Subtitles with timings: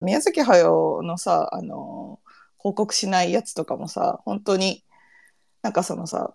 [0.00, 2.20] 宮崎駿のさ、あの、
[2.58, 4.84] 報告しないやつとかもさ、本当に、
[5.62, 6.34] なんかそのさ、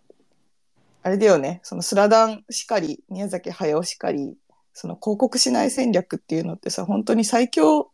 [1.03, 4.35] あれだよね、そのスラダンしかり、宮崎駿しかり、
[4.73, 7.91] その広告しない戦略っていうのってさ、本当に最強、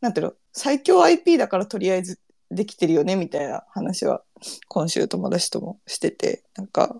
[0.00, 2.18] なんていうの、最強 IP だからとりあえず
[2.50, 4.22] できてるよねみたいな話は
[4.68, 6.96] 今週友達ともしてて、なんか、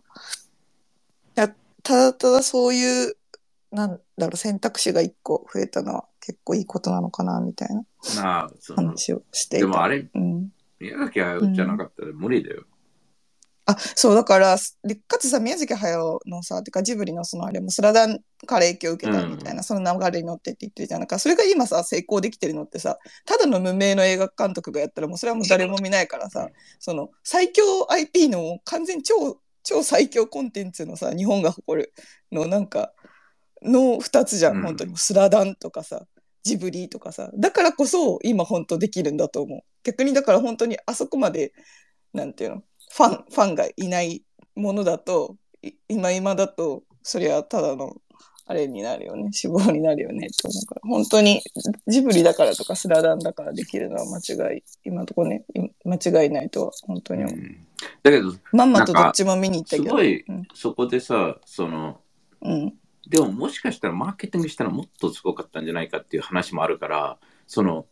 [1.84, 3.16] ただただそういう、
[3.70, 7.84] なんだろう、選択肢が一個増えたのは結構いいことなのかなみたいな
[8.16, 9.66] なあ、その、話をしていた。
[9.66, 10.48] でもあれ、うん。
[10.80, 12.64] 宮崎駿じゃなかったら無理だよ。
[13.66, 21.00] あ、そう、だから、でかつさ、宮崎駿のさ、てかジブリのそのあれもスラダンから影響を受けたみたいな、その流れに乗ってって言ってるじゃん。
[21.00, 31.92] なんかそれが今さ、成功できてるのってさ、ただの無名の映画監督がやったらもうそれはもう誰も見ないからさ、その最強 IP の完全超、超最強コンテンツのさ、日本が誇る
[32.33, 32.92] のなんか、
[33.62, 34.97] の2つじゃん、うん本当に。
[34.97, 36.06] スラダンとかさ、
[36.45, 37.30] ジブリとかさ。
[37.34, 39.61] だからこそ今本当できるんだと思う。
[39.83, 41.53] 逆にだから本当にあそこまで、
[42.12, 44.23] なんていうの、ファン、ファンがいない
[44.55, 47.97] ものだと、い今今だと、そりゃただの、
[48.47, 49.33] あれになるよね。
[49.33, 50.28] 死亡になるよね。
[50.31, 50.81] と思うから。
[50.84, 51.42] 本当に、
[51.86, 54.19] ジブリだからとかスラダンだからできるのは間
[54.53, 57.36] 違い、今のところね、い間違いないとは本当に思う。
[57.36, 57.67] うん
[58.03, 59.84] だけど、まんまとどっちも見に行ったけど。
[59.84, 60.42] すごいうん。
[60.55, 62.01] そこでさ、その、
[62.42, 62.75] うん。
[63.08, 67.86] でももしかしたらマーケティングしたらもっとすごかったんじゃないかっていう話もあるから、その、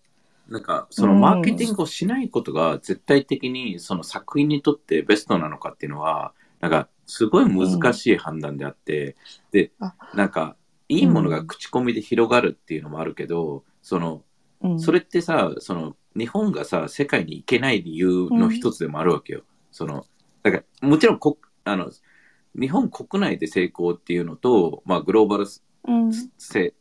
[0.48, 1.20] なんか、そのうん。
[1.20, 9.16] マーケティングをしないことが絶対的にその作品にとってベストなのかっていうのは、なんか、すごい難しい判断であって、
[9.50, 10.56] であ、なんか、
[10.88, 14.22] いいものが口コミで広がるっていうのもあるけど、その、
[14.62, 19.42] うん、それってさ、その、日本がさ、世界に行けない理由の一つでもあるわけよ。
[19.70, 20.06] その、
[20.42, 21.91] だから、もちろんこ、あの、
[22.58, 25.47] 日本国内で成功っていうのと、まあ、グローバル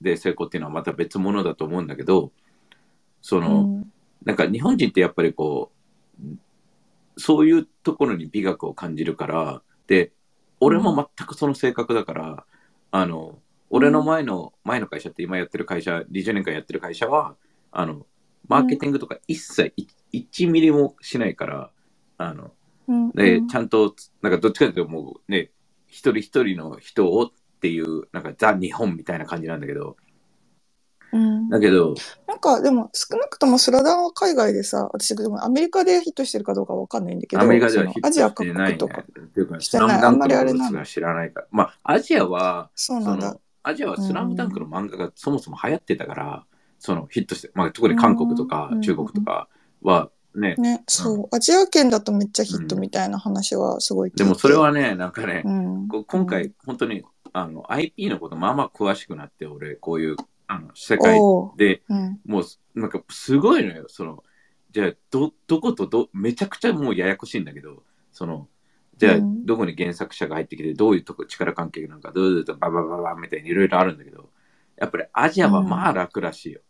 [0.02, 2.31] で成功っていうのはまた別物だと思うんだけど、
[3.22, 3.91] そうの、ん。
[4.25, 5.72] なんか日本人ってやっぱりこ
[6.22, 6.25] う、
[7.17, 10.11] そういうところに美学を感じるから、で、
[10.59, 12.45] 俺も全くその性格だから、
[12.91, 17.35] あの、俺の前の、前の会社って今やってる会社、20年間やってる会社は、
[17.72, 18.06] あの、
[18.47, 21.72] マーケティングとか一切い1ミリもしないから、
[22.18, 22.51] あの、
[22.88, 23.12] うん。
[23.12, 25.51] で、ちゃんと、なんかどっちかというともうね、
[25.91, 29.97] 一人一人の人をっていう、なんかザ・日本みたいな感じなんだけど、
[31.12, 31.50] うん。
[31.50, 31.94] だけど、
[32.25, 38.78] なんかでも少なくともスラダンは海外でさ私でもアメリカでヒットしてるかどうかわかんないんだけどアメリカではヒットしてないね。
[38.78, 41.47] 国とかっていうか、スラムダンクの知らないから。
[41.51, 43.38] まあ、アジアは、そうなんだ。
[43.63, 46.46] アジアはスラムダンクの漫画がそもそも流行ってたから、
[46.80, 48.81] そのヒットして、まあ、特に韓国とかうん。
[48.81, 49.50] 中国とか
[49.81, 51.36] はね、ねそう。
[51.36, 54.24] アジア圏だとめっちゃヒットみたいな話はすごい聞いて。
[54.24, 55.88] でもそれはね、なんかね、うん。
[55.88, 57.03] 今回、本当に
[57.34, 60.16] あの IP のことまあまあ詳しくなって、俺、こういう
[60.47, 61.19] あの世界
[61.58, 62.19] でうん。
[62.25, 64.24] もう、なんかすごいのよ、その、
[64.72, 68.48] じゃあ、ど、どことど、めちゃくちゃもうややこしいんだけど、その、
[68.98, 69.46] じゃあ、うん。
[69.46, 74.30] どこに原作者が入ってきて、どういうとこ力関係なんか、どういうとババババみたいにいろいろあるんだけど、
[74.78, 76.62] やっぱりアジアはまあ楽らしいよ。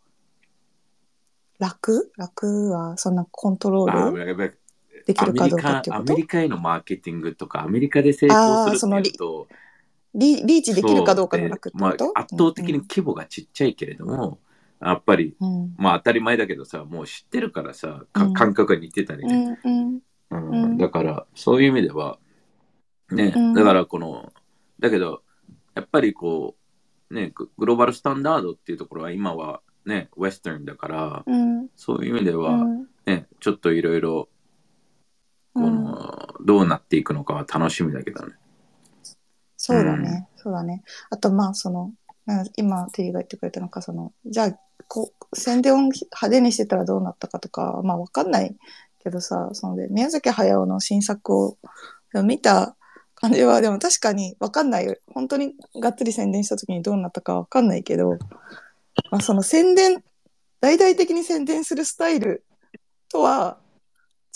[1.62, 2.10] 楽？
[2.16, 4.58] 楽はそんなコントロあール
[5.06, 6.12] できるかどうかっていうこと？
[6.12, 9.48] アメリカへのマーケティングとか、アメリカで成功するっていうと、
[10.14, 14.40] リリーチできるかどうかの楽ってまこと、あ、圧倒的に規模がちっちゃいけれども、
[14.80, 15.74] やっぱり、うん。
[15.78, 18.32] まあ当たり前だけどさ、もう知ってるからさ、かうん。
[18.34, 19.36] 感覚が似てたりうね。
[19.36, 20.00] んうん。
[20.30, 20.64] うん。
[20.64, 20.78] うん。
[20.78, 22.18] だから、そういう意味では、
[23.10, 23.54] ね、うん。
[23.54, 24.32] だからこの、
[24.80, 25.22] だけど、
[25.74, 26.56] やっぱりこ
[27.10, 34.28] う、ね、ググローバルスタンダードっていうところは今はね、ウェスタンだから、うんそういう意味では、うんね、ちょっといろいろ、
[35.54, 38.34] この、どうなっていくのかは楽しみだけどね。
[39.56, 40.82] そうだね、そうだね。
[41.10, 41.92] あと、まあ、その、
[42.56, 48.56] 今、テリーが言ってくれたのか、その、じゃあ、こう、宣伝を派手にしてたらどうなったかとか、まあ、わかんない
[49.02, 51.58] けどさ、そので、宮崎駿の新作を
[52.24, 52.76] 見た
[53.14, 54.96] 感じは、でも確かにわかんないよ。
[55.12, 58.18] 本当にがっつり宣伝した時にどうなったかわかんないけど、
[59.10, 60.02] まあ、その宣伝、
[60.60, 62.44] 大々的に宣伝するスタイル
[63.08, 63.58] とは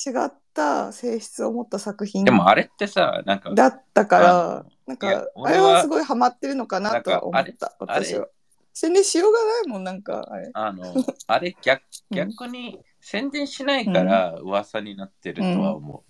[0.05, 8.29] 違った性質を持った作品でもあれってさ、なんか、だったかあらなんか、あれはすごいハマってるのかなとは思った、私は。
[8.73, 10.51] 宣伝しようがないもん、なんか、あれ。
[10.53, 10.95] あの、
[11.27, 16.05] あれ逆、 うん逆に宣伝しないから噂になってるとは思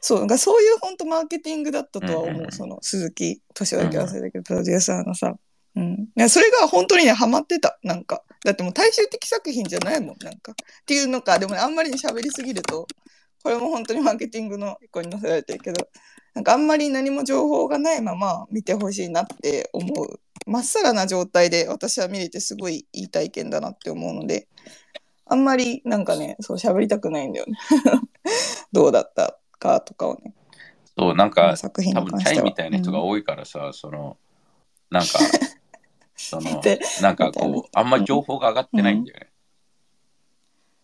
[0.00, 5.34] そう、なんかそういう本当マーケティングだったとは思う、うんうんうんその鈴木敏夫だけ忘れたけど、プロデューサーのさ。
[5.76, 6.28] うん。
[6.28, 8.22] それが本当にね、ハマってた、なんか。
[8.44, 10.52] だってもう大衆的作品じゃないもん、なんか。
[10.52, 10.54] っ
[10.84, 12.86] ていうのか、でもね、あんまりに喋りすぎると、
[13.42, 15.88] これも本当にマーケティングの一個に載せられてるけど、
[16.34, 20.20] なんかあんまり何も情報がないまま見てほしいなって思う。
[20.46, 24.48] まっさらな状態で私は見れてすごいいい体験だなって思うので、
[25.26, 27.56] あんまりなんかね、そう喋りたくないんだよね。
[28.72, 30.34] どうだったかとかをね。
[30.96, 32.42] そう、なんか、作品多分チャイ。
[32.42, 34.18] みたいな人がうん多いからさ、その、
[34.90, 35.18] なんか、
[36.16, 39.32] その で、なんかこう、あんまり情報が上がってないんだよね。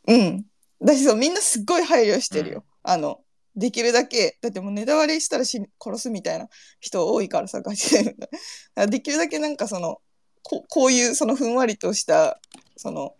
[0.08, 0.46] うん。
[0.80, 2.64] だしそう、みんなすっごい配慮してるよ。
[2.82, 3.20] あの、
[3.54, 6.48] できるだけ、だってもうネタ割れしたら死ぬ殺すみたいな
[6.80, 8.16] 人多いからさ、ガチで。
[8.88, 10.00] できるだけなんかその、
[10.42, 12.40] ここういうそのふんわりとした、
[12.76, 13.14] その、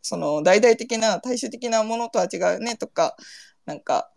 [0.00, 3.16] その大々的な大衆的なものとは違うねとか、
[3.66, 4.10] なんか、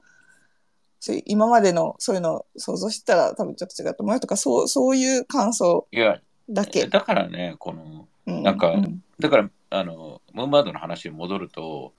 [0.99, 6.19] そういう今までのそういうのを想像してたら多分ちょっと違うと思うよとか、そう、そういう感想いや、
[6.49, 6.87] だけ。
[6.87, 9.03] だからね、この、うなんかうん。
[9.19, 11.93] だから、あの、ムーンバードの話に戻ると、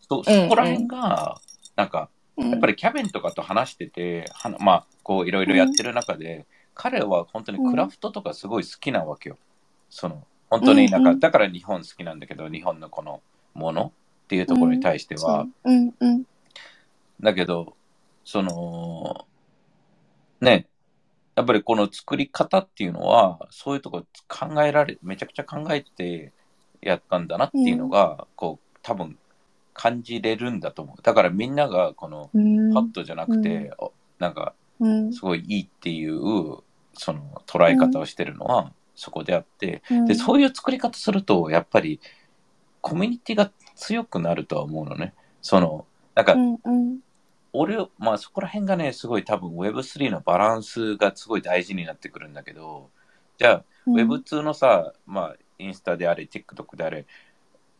[0.00, 1.40] そそうんこら辺が、
[1.76, 2.50] なんか、うん。
[2.50, 9.38] やっぱりキャビンとかと話してて、はなまあ、こういろいろやってる中で、彼は本当にクラフトとかすごい好きなわけよ。
[9.88, 13.22] その、本当になんか、うんうんだから日本好きなんだけど、日本のこの
[13.54, 13.92] もの
[14.24, 16.24] っていうところに対しては、うんうん。
[17.20, 17.76] だけど、
[18.24, 19.26] その、
[20.40, 20.66] ね、
[21.36, 26.32] やっぱりこの作り方っていうのは、そういうとこ考えられ、めちゃくちゃ考えて
[26.80, 29.18] やったんだなっていうのが、こう、多分
[29.72, 31.02] 感じれるんだと思う。
[31.02, 32.72] だからみんながこの、うん。
[32.72, 35.12] パッとじゃなくて、おなんか、うん。
[35.12, 36.18] すごいいいっていう、
[36.94, 40.06] その捉え方をしてるのは、そこであって、うん。
[40.06, 42.00] で、そういう作り方すると、やっぱり、
[42.80, 45.14] コミュニティが強くなるとは思うのね。
[45.42, 46.98] その、なんかう、んうん
[47.54, 52.90] 俺、まあそこら辺がね、すごい多分 Web3 のバランスがすごい大事になってくるんだけど、
[53.38, 53.94] じゃあ、うん。
[53.94, 57.06] Web2 のさ、まあインスタであれ、TikTok であれ、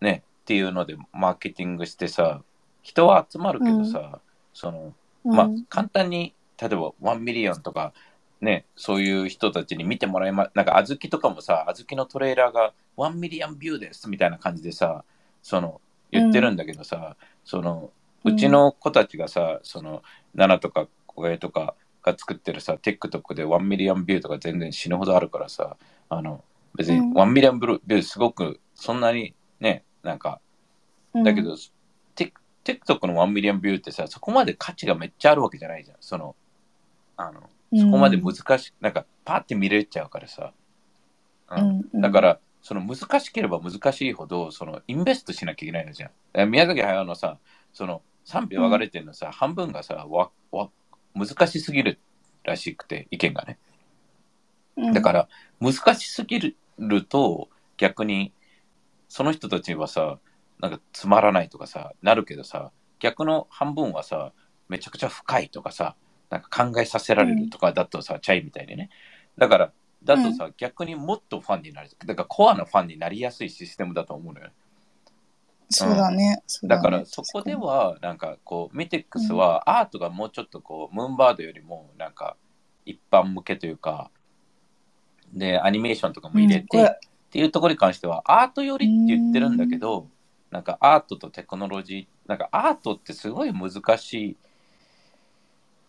[0.01, 2.43] ね、っていうのでマーケティングしてさ、
[2.83, 4.21] 人は集まるけどさ、
[4.53, 4.95] その、
[5.25, 7.93] まあ簡単に、例えば1 million とか、
[8.41, 15.05] ね、そういう人たちに見てもらいま、なんか Azuki とかもさ、 Azuki のトレーラーが1 million view ですみたいな感じでさ、
[15.43, 15.81] その、
[16.13, 17.91] 言ってるんだけどさ、その、
[18.25, 20.03] うちの子たちがさ、その、
[20.35, 25.77] 7とか小江とかが作ってるさ、TikTok で1 million view とか全然死ぬほどあるからさ、
[26.09, 26.43] あの、
[26.77, 30.41] 別にうん1 million view すごく、そんなにね、なんか、
[31.15, 31.57] だけど、
[32.15, 32.33] テ
[32.65, 35.97] TikTok の1 million view ってさ、そこまで価値がめっちゃあるわけじゃないじゃん。
[36.01, 36.35] その、
[37.17, 37.43] あの、
[37.77, 40.53] そこまで難しい、なんか、パーって見れちゃうからさ。
[41.51, 46.11] うんだから、その難しければ難しいほど、その invest しなきゃいけないのじゃん。
[46.33, 47.39] え宮崎駿のさ、
[47.75, 50.71] その賛否分かれてるのさ、半分がさわわ、
[51.15, 51.99] 難しすぎる
[52.43, 53.59] らしくて、意見がね。
[54.93, 55.29] だから、
[55.61, 58.33] 難しすぎると、逆に、
[59.09, 60.19] その人たちはさ、
[60.61, 64.33] なんかつまらないとかさ、なるけどさ、逆の半分はさ、
[64.69, 65.95] めちゃくちゃ深いとかさ、
[66.31, 68.91] なんか考えさせられるとかだとさ、チャイみたいにね。
[69.39, 69.73] だから、
[70.03, 71.91] だとさ、逆にもっとファンになる。
[72.07, 74.51] だからコアなファンになりやすいシステムだと思うのよ。
[75.75, 76.43] そうだね。
[76.65, 82.37] だからそこで、は、なんかこう、ミテックスはアートがもうちょっとこう、ムーンバードよりも、なんか
[82.85, 84.11] 一般向けというか、
[85.33, 86.87] で、アニメーションとかも入れて、っ
[87.31, 90.09] ていうところに関しては、アート寄りって言ってるんだけど、
[90.51, 94.37] なんかアートとテクノロジー、なんかアートってすごい難しい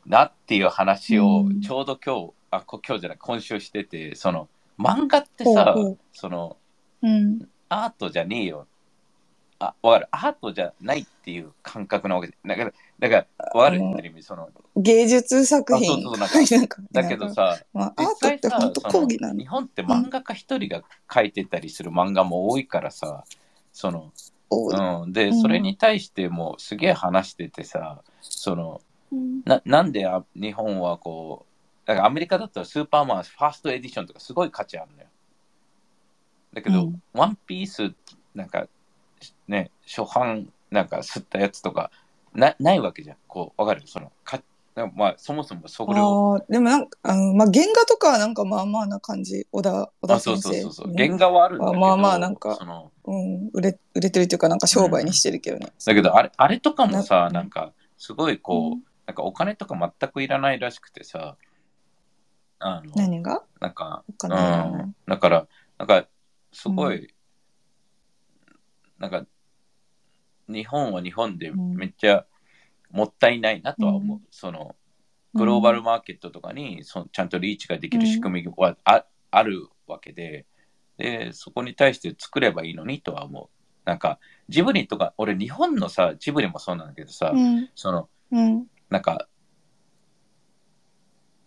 [0.08, 1.62] なっていう話をうん。
[1.62, 4.50] ちょうど今日、あ、こ今日じゃない、今週してて、その
[4.80, 5.76] 漫画ってさ
[6.12, 6.58] その
[7.02, 7.48] うん。
[7.70, 8.68] アートじゃねえよ。
[9.60, 10.08] あ、わかる。
[10.12, 12.38] アートじゃないっていう感覚なわけで。
[12.46, 15.92] だから、だから、わかるうんってる意味、その、芸術作品。
[15.92, 16.18] あそうそう
[16.58, 19.48] なんか だけど、さ、まあ、アートって本当そ講義なのの日。
[19.48, 23.24] 本って漫画家一人が描いてたりする漫画も多いからさ、
[23.72, 24.12] その、
[24.50, 35.08] 多いうん、で、うんそれに対してもすげえ話しててさ、その、うんななんであ日本はこう、だからアメリカだったらスーパーマンファーストエディションとかすごい価値あるのよ。
[36.54, 37.94] だけど、うんワンピース、
[38.34, 38.68] なんか、
[39.48, 41.92] ね、初版、なんか吸ったやつとか、
[42.34, 43.18] なないわけじゃん。
[43.28, 43.82] こう、わかる？
[43.86, 44.42] その、か
[44.94, 49.48] まあ、そもそもそれを、でもなんか、あのまあ、原画とかはなんかまあまあな感じ。
[49.52, 50.62] 小田、小田あ、そう先生。
[50.64, 55.72] そうそうそう、ね原画はあるんだけど、まあまあなんかその、うん、売れ、売れてるっていうか、なんか商売にしてるけどね。
[55.86, 61.38] だけど、あれ、あれとかもさ、ななんか、すごいこう、うんなんかお金とか全くいらないらしくてさ、
[62.58, 63.44] あの、何が？
[63.60, 66.08] なんか、お金いらないうん、だから、なんか、
[66.52, 67.14] すごい、
[69.00, 69.26] なんか、
[70.48, 72.26] 日本は日本でめっちゃ
[72.92, 74.18] もったいないなとは思う。
[74.18, 74.76] うんその、
[75.34, 80.46] グローバルマーケットとかにそちゃんとリーチができる仕組みはあ,、あるわけで、
[80.98, 83.50] で、そこに対して作ればいいのにとは思う。
[83.86, 87.70] なんか、ジブリとか、俺日本のさ、ジブリもそうなんだけどさ、うん。
[87.76, 88.68] その、うん。
[88.90, 89.28] なんか、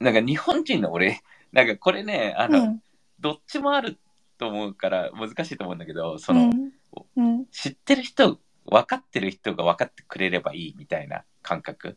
[0.00, 1.20] なんか日本人の俺、
[1.52, 2.82] なんかこれね、あの、うん。
[3.18, 3.98] どっちもある
[4.36, 6.72] と思うから難しいと思うんだけど、その、うん。
[7.16, 7.46] うん。
[7.46, 11.96] 知ってる人分かってる人が分かってくれればいいみたいな感覚。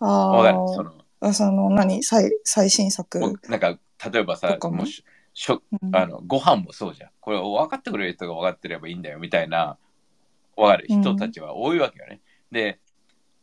[0.00, 0.58] あわかる？
[0.74, 1.32] そーのあ。
[1.32, 2.02] その、何？
[2.02, 3.20] 最最新作。
[3.48, 3.78] なんか
[4.12, 9.78] 例えばさもししょうんあのご飯もそうじゃんこれ分かってくれる人が分かってればいいんだよみたいな
[10.56, 12.20] 分かる人たちは多いわけよね、
[12.52, 12.78] で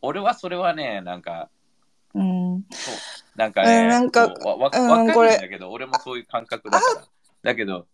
[0.00, 1.50] 俺はそれはねなんか
[2.14, 2.64] うん。
[2.70, 2.94] そう
[3.36, 7.04] なんかね、うんなんか分かるんだけど俺もそういう感覚だから
[7.42, 7.86] だけど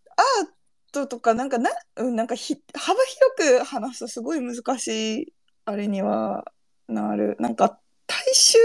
[0.93, 2.99] ととか、なんかな、うんなんかひ幅
[3.37, 5.33] 広く話すとすごい難しい、
[5.65, 6.45] あれには
[6.89, 7.37] なる。
[7.39, 8.59] なんか、大衆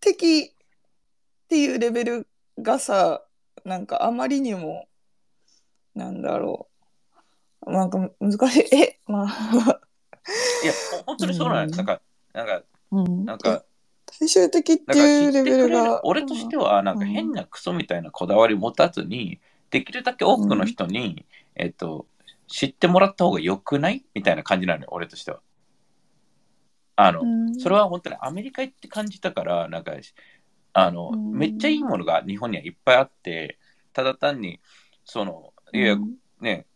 [0.00, 3.22] 的っていうレベルがさ、
[3.64, 4.88] なんかあまりにも、
[5.94, 6.68] なんだろ
[7.66, 7.72] う。
[7.72, 8.74] なんか難しい。
[8.74, 9.80] え、まあ、
[10.62, 13.64] いやほ本当にそうなんです、うんなんかなんかうんなんか
[14.20, 16.04] 大衆的っていうレベルが。
[16.04, 19.40] 俺としてはなんか変なクソみたいなこだわり持たずに
[19.74, 21.26] できるだけ多くの人に、
[21.56, 22.06] えっと
[22.46, 24.04] 知ってもらった方が良くない？
[24.14, 25.40] みたいな感じなのよ俺としては。
[26.94, 27.58] あの、うん。
[27.58, 29.92] それは本当にアメリカ行って感じたからなんか
[30.74, 31.32] あの、うん。
[31.32, 33.58] めっちゃいいものが日本にはいっぱいあって
[33.92, 34.60] ただ単に
[35.04, 35.96] そのいや
[36.40, 36.66] ね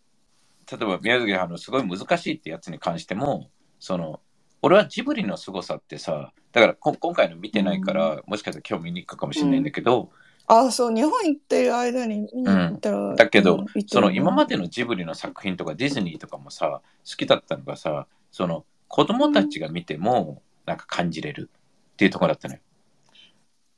[0.69, 4.21] 例えば宮崎駿のすごい難しいってやつに関してもその
[4.61, 10.11] 俺はジブリの凄さってさだからこ今回の見てないから、もしかしたら今日見に行くかもしれないんだけど、
[10.50, 13.14] あ、そう、日本行ってる間に見に行ったら。
[13.14, 21.50] だけど、うん行ってるその今までのジブリの作品とかディズニーとかもさ好きだったのがさその子供たちが見てもなんか感じれる
[21.93, 22.61] っていうところだったのよ。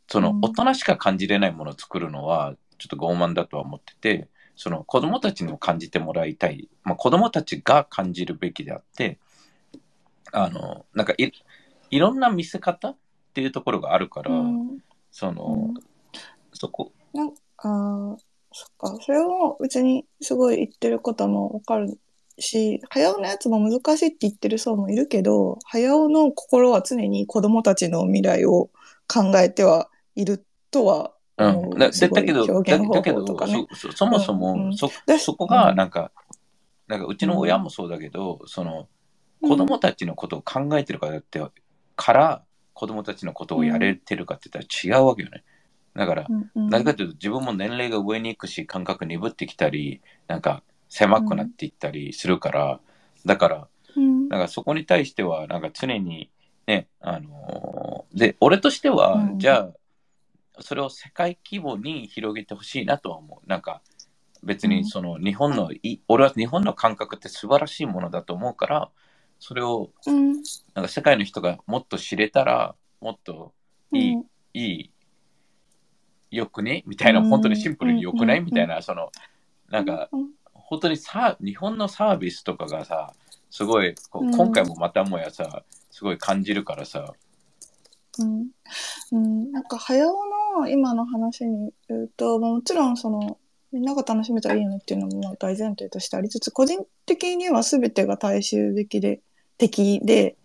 [0.06, 0.40] そのうん。
[0.42, 9.18] 大人しか感じれないものを作るのはちょっと傲慢だとは思っててその子供たちにも感じてもらいたい、まあ、子供たちが感じるべきであって
[10.30, 11.32] あのなんかい
[11.90, 12.96] いろんな見せ方っ
[13.34, 14.78] ていうところがあるから、うん。
[15.10, 15.89] その、うん
[16.54, 16.92] そこ。
[17.12, 18.16] なんあー
[18.52, 18.98] そっか。
[19.02, 21.98] それも別にすごい言ってることもわかる
[22.38, 28.70] し、早尾のやつも難しいって言ってる層もいるけど、早尾の心は常に子供たちの未来を
[29.06, 33.26] 考えてはいるとはうん、だだだけど、だだけど。
[33.26, 34.66] そそそもそも、うん。
[34.66, 35.76] うんそだそこがうん。
[35.76, 36.12] なんか、
[36.86, 38.88] なんかうちの親もそうだけど、その
[39.42, 41.40] 子供たちのことを考えてるからって、
[41.96, 42.42] から
[42.74, 45.42] 子供たちのことをやれてるかって言ったら違うわけよね。
[45.94, 46.32] だから、
[46.68, 52.80] なぜかというと自分も年齢が上に行くし、感覚鈍ってきたり、なんか狭くなっていったりするから、
[53.24, 54.28] だから、うん。
[54.28, 56.30] なんかそこに対しては、なんか常に
[56.66, 59.38] ね、あのーで、俺としては、うん。
[59.38, 59.70] じゃ
[60.56, 63.48] あ、それを世界規模に広げてほしいなとは思う。
[63.48, 63.82] なんか、
[64.42, 68.90] 別にその日本のい、俺は日本の感覚って素晴らしいものだと思うから、
[69.38, 70.42] それをうん。
[70.74, 73.52] なんか世界の人がもっと知れたら、もっと
[73.92, 74.24] いい、うん。
[74.54, 74.90] いい、
[76.30, 76.84] よくね？
[76.86, 77.28] みたいな、うん。
[77.28, 78.38] 本当にシンプルによくない？
[78.38, 78.44] うん。
[78.44, 79.10] みたいな、その、
[79.70, 80.28] なんか、うん。
[80.52, 83.12] 本当にさ日本のサービスとかがさ
[83.50, 87.12] すごい今回もまたもやさすごい感じるからさ。
[88.20, 88.46] うん。
[89.10, 90.14] うん、なんか早尾
[90.60, 93.38] の今の話に言うと、まあもちろんその
[93.72, 99.22] みんなが楽しめたらいいよねっていうのもまあ大前提としてありつつ個人的には全てが大衆的で
[99.58, 100.36] 的で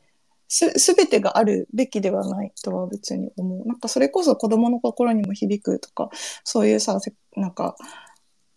[0.48, 3.68] す全てがあるべきではないとは別に思う。
[3.68, 6.10] なんかそれこそ子供の心にも響くとか
[6.44, 7.00] そういうさ
[7.36, 7.75] なんか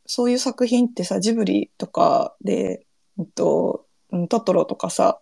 [0.07, 2.87] そういう作品ってさジブリとかで、
[3.19, 3.87] うんと
[4.29, 5.21] トトロとかさ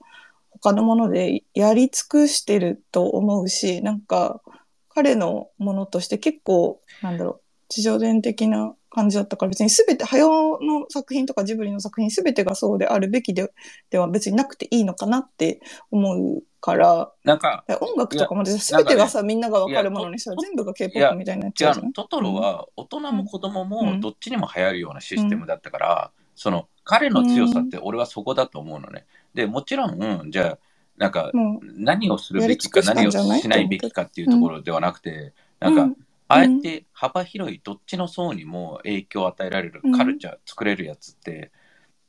[0.51, 4.41] 他のものでやり尽くしてると思うし、なんか
[4.89, 13.53] 彼のものとして結構、なんだろう、地上伝的な感じだったから別に全て、早尾の作品とかジブリの作品全てがそうであるべきで
[13.91, 15.61] では別になくていいのかなって
[15.91, 29.05] 思うから、なんか音楽とかも全てがさ、みんながわかるものにしたらと全部が K-POP みたいになっちゃうじゃトトロは大人も子供もどっちにも流行るようなシステムだったから、その彼の強さって俺はそこだと思うのね。
[29.35, 30.59] でもちろん、うんじゃあ
[30.97, 35.97] なんかも何をするべきか何をしないべきかっていうところではなくて、なんか、うん
[36.29, 41.53] あえて幅広いどっちの層にも影響を与えられるカルチャー作れるやつって、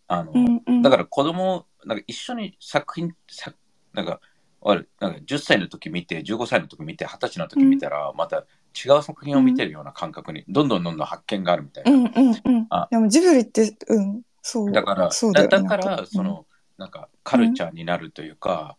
[0.07, 0.81] あの、うんうん。
[0.81, 3.53] だから子供なんか一緒に作品さ
[3.93, 4.19] なんか
[4.63, 11.91] あるなんか10歳の時見て15歳の時見て20歳の時見たら、また違う作品を見てるような感覚にどんどんどんどん発見があるみたいな。
[11.91, 12.67] うんうんうん。
[12.69, 12.87] あ。
[12.89, 14.71] でもジブリって、うん、そう。
[14.71, 16.45] だからそうだだだからそ、の、
[16.77, 18.77] なんかカルチャーになるというか、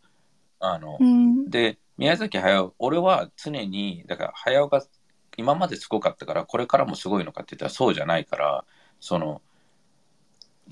[0.61, 4.83] あの、うん、で宮崎駿俺は常にだから駿が
[5.39, 8.65] 今まですごかったからこれからもすごいのかって言ったらそうじゃないから
[9.01, 9.41] その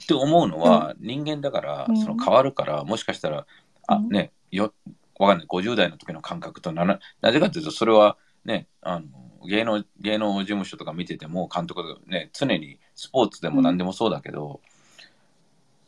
[0.03, 1.97] って思うのは、人間だからうん。
[1.97, 3.47] その変わるから、もしかしたら
[3.87, 4.09] あうん。
[4.11, 4.73] ねよ
[5.19, 5.47] わかんない。
[5.47, 9.07] 50代の時の感覚となななぜかというとそれはねあの
[9.47, 14.61] 芸能芸能事務所とか見てても監督がね常にスポーツでも何でもそうだけど、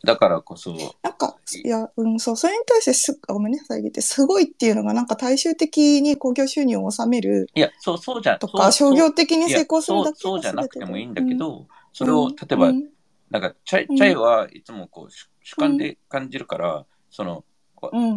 [0.04, 12.88] だからこそ、なんか、いや、うん、そう、それに対してす、ごめんね、遮って、すごいっていうのが、なんか大衆的に興行収入を収めるいや、そう、そうじゃ、とか、商業的に成功するだけそうそうじゃなくてもいいんだけうんど、それを、例えば、うん
[13.30, 17.44] なんか、チャイ、チャイはいつもこう、主主観で感じるから、その、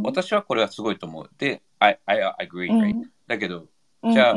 [0.04, 1.30] 私はこれはすごいと思う。
[1.38, 2.96] で、I, I agree, right?
[3.28, 3.66] だけど、
[4.04, 4.36] じゃあ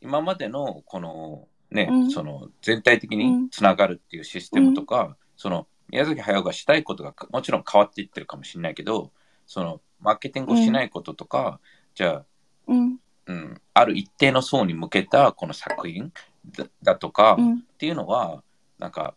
[0.00, 9.12] 今までのこのね、その全体的につながるっていうシステムとか、その宮崎駿がしたいことがもちろん変わっていってるかもしれないけど、
[9.46, 11.60] そのマーケティングをしないこととか、
[11.94, 12.24] じゃあ、
[12.66, 12.98] うん。
[13.26, 16.12] うん、ある一定の層に向けたこの作品
[16.56, 17.62] だだとか、っうん。
[17.78, 18.42] ていうのは、
[18.78, 19.14] なんか、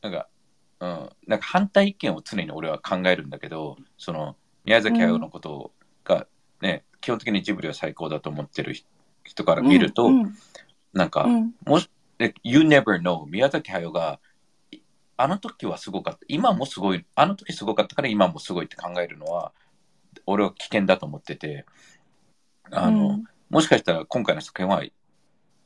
[0.00, 0.28] なんか、
[0.80, 5.72] うん、なんか反対意見を常に俺は考えるんだけど、その宮崎駿のこと
[6.04, 6.26] が
[6.60, 8.74] ね、基本的にジブリは最高だと思ってる
[9.24, 10.34] 人から見ると、うん。
[10.92, 11.54] なんか、うん。
[11.66, 11.90] もし、
[12.44, 14.31] You never know 宮崎駿が、い
[15.16, 16.20] あの時はすごかった。
[16.28, 19.52] 今もすごい、あの時すごかったから今もすごいって考えるのは、
[20.26, 21.66] 俺は危険だと思ってて、
[22.70, 23.24] あの、うん。
[23.50, 24.82] もしかしたら今回の作品は、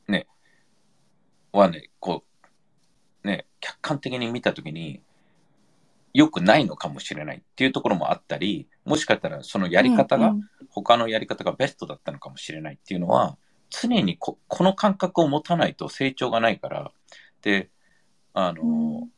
[0.07, 0.27] ね、
[1.51, 2.23] はね、こ
[3.23, 5.01] う、ね、客観的に見たときに、
[6.13, 10.41] 良くないのかもしれないっていうところもあったり、もしかしたらそのやり方が、うん。
[10.69, 13.37] 他のやり方がベストだったのかもしれないっていうのは、
[13.69, 16.91] 常にここの感覚を持たないと成長がないから、
[17.41, 17.69] で、
[18.33, 19.16] あの、うん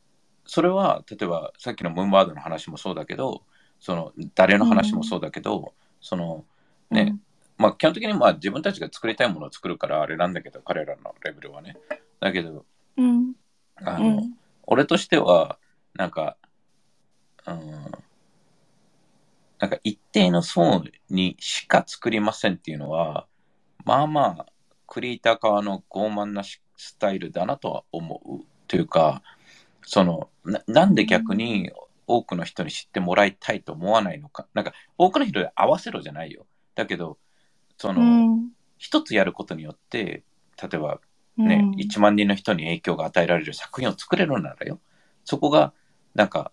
[0.50, 3.44] それは、例えばさっきのムーンバードの話もそうだけど、
[3.78, 6.44] その誰の話もそうだけど、その
[6.90, 7.16] ね、
[7.56, 11.76] まあ基本的にまあ自分たちが作りたいものを作るからあれなんだけど、彼らのレベルはね。
[12.18, 12.64] だけど、
[12.96, 13.34] うん
[13.76, 14.34] あの、うん
[14.72, 15.58] 俺としては、
[15.94, 16.36] なんか、
[17.46, 17.70] うん、
[19.60, 23.26] なんか一定の層にしか作りませんっていうのは、
[23.84, 24.46] まあまあ、
[24.88, 28.44] クリエイター側の傲慢なしスタイルだなとは思う。
[28.66, 29.22] というか、
[29.92, 31.72] そのな、なんで逆に
[32.06, 34.46] 多くの人に知ってもらいたいと思わないのか？
[34.54, 36.46] なんか、多くの人で合わせろじゃないよ。
[36.76, 37.18] だけど、
[37.76, 38.04] その、う
[38.36, 40.22] ん一つやることによって、
[40.62, 41.00] 例えば
[41.36, 44.80] うんね、1万人の人に影響が与えられる作品を作れるならよ。
[45.24, 45.74] そこが、
[46.14, 46.52] なんか、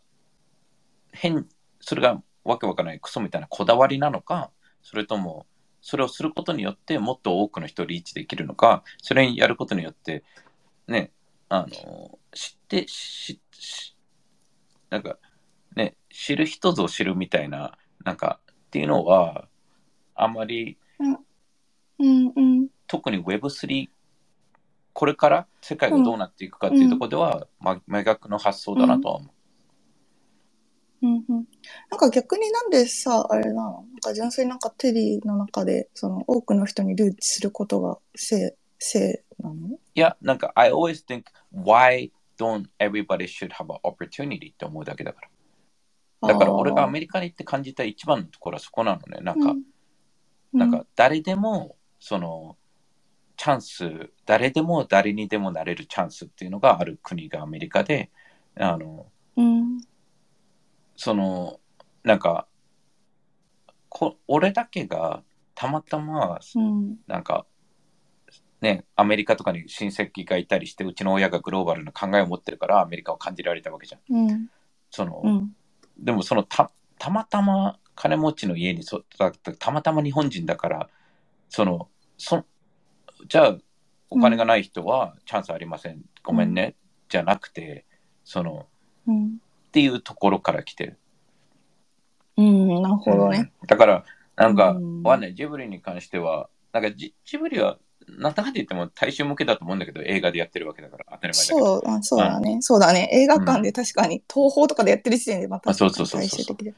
[1.11, 1.47] 変、
[1.79, 5.45] それがわけわからないクソみたいなこだわりなのか、それとも、
[5.81, 10.23] それをすることによってもっと多くの人をリーチできるのか、それにやることによって、
[10.87, 11.11] ね、
[11.49, 13.95] あの、知って、し、し
[14.89, 15.17] なんか、
[15.75, 19.47] ね、知る人ぞ知るみたいな、なんか、っていうのは、
[20.15, 20.77] あんまり、
[21.99, 23.89] うんうん特に Web3
[24.93, 29.29] これから世界がどうなっていくかっていうところでは、ま真逆の発想だなとは思う。
[31.05, 31.15] うん。
[31.27, 31.45] うん
[31.89, 33.71] なんか逆になんでさ、あれなの？
[33.71, 39.69] なんか純粋になんかテリーの中で、その多くの人にルーチすることがせい、せいなの？
[39.69, 46.29] いや、なんか I always think why don't everybody should have an opportunity って思うだけだから。
[46.29, 49.19] だから俺がアメリカに行って感じた一番のところはそこなのね。
[49.21, 49.53] なんか、
[50.53, 52.57] なんか誰でもその
[53.37, 58.09] チャンス、誰でも誰にでもなれるチャンスっていうのがある国がアメリカで、
[58.55, 59.79] あの、うん、
[60.95, 61.59] その、
[62.03, 62.47] なんか、
[63.89, 65.23] こ俺だけが
[65.53, 67.45] たまたま、うん、なんか、
[68.61, 74.27] ね、アメリカとかに親戚がいたりして、うちの親がグローバルな考えを持ってるから、アメリカを感じられたわけじゃん。
[74.27, 74.49] うん、
[74.89, 75.55] その、うん、
[75.99, 80.89] でもそのた、たまたま金持ちの家に育った、たまたま日本人だから、
[81.49, 82.43] その、そ
[83.27, 83.57] じゃあ、
[84.09, 86.01] お金がない人はチャンスありません。
[86.23, 86.75] ごめんね。
[87.09, 87.85] じゃなくて、
[88.23, 88.67] その、
[89.07, 89.25] うん、
[89.67, 90.97] っていうところから来てる。
[92.37, 93.51] うん、なるほどね。
[93.67, 101.81] だから、なんか、うんはね、ジブリに関しては、なんかジジブリは、なんだかんだ言っても大衆向けだと思うんだけど、映画でやってるわけだから、当たり前だけど。
[101.81, 102.57] そう、あそうだね。
[102.61, 103.09] そうだね。
[103.11, 106.73] 映画館で確かに、東宝とかでやってる時点でまたあそうそうそうそう最終的ん。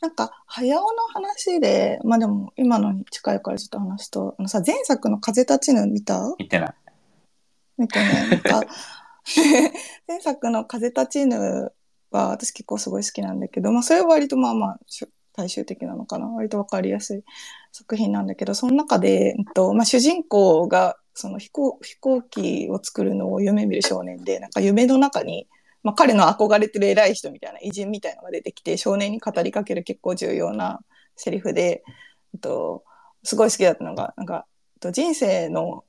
[0.00, 6.20] なんか、早尾の話で、まあでも、今のに近いからちょっと話すと、あのさ、前作の風立ちぬ見た？
[6.38, 6.74] 言ってない。
[7.78, 8.62] 見てね、なんか、
[10.06, 11.72] 前作の風立ちぬ
[12.10, 14.80] は私結構すごい好きなんだけど、まあそれは割とまあまあ
[15.38, 16.26] 大衆的なのかな？
[16.26, 17.22] 割とわかりやすい
[17.70, 25.46] 作品なんだけど、その中で、えっと、まあ主人公がその飛行飛行機を作るのを夢見る少年で、なんか夢の中に、
[25.84, 30.80] まあ彼の憧れてる偉い人みたいな偉人みたいのが出てきて、少年に語りかける結構重要な
[31.14, 31.84] セリフで、
[32.34, 32.82] えっと、
[33.22, 35.84] すごい好きだったのが、なんか、えっと人生の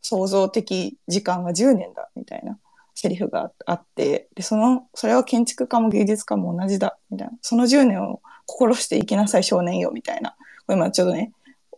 [0.00, 2.58] 創造的時間は10年だみたいな
[2.94, 7.34] セリフがあってでそのそれは建築家も芸術家も同じだみたいな。
[7.42, 10.36] その10年を心して生きなさい少年よみたいな。
[10.66, 11.32] これ今ちょっとね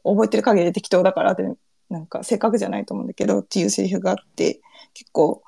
[0.05, 1.45] 覚えてる限り適当だからで
[1.89, 4.61] なんか正確じゃないと思うんだけどっていうセリフがあって
[4.95, 5.43] 結構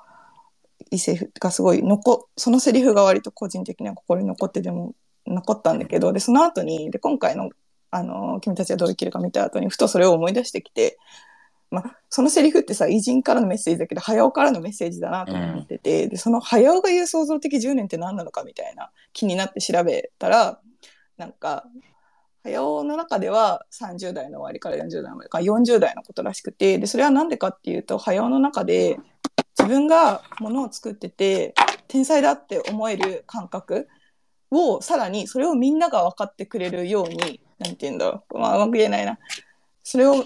[0.91, 4.95] いいセリフがすごい残そのセリフが割と個人的には心に残ってでも
[5.27, 7.49] 残ったんだけどでその後にで今回の
[7.91, 10.97] あの「君たちはどう生きるか」見た後にふとそれを思い出してきて、
[11.71, 20.59] まあ、そのセリフってさ偉人からのメッセージだけど早尾からのメッセージだなと思ってて、でその早尾が言う創造的10年って何なのかみたいな気になって調べたら
[21.17, 21.65] なんか
[22.43, 28.97] 早尾の中では30代の終わりから40代の終わりから40代のことらしくてでそれは何でかっていうと早尾の中で
[29.57, 31.53] 自分がものを作ってて
[31.87, 33.87] 天才だって思える感覚
[34.51, 39.19] をさらにそれをみんなが分かってくれるようになんて言うんだろう、まあ、うまく言えないな。
[39.83, 40.23] それを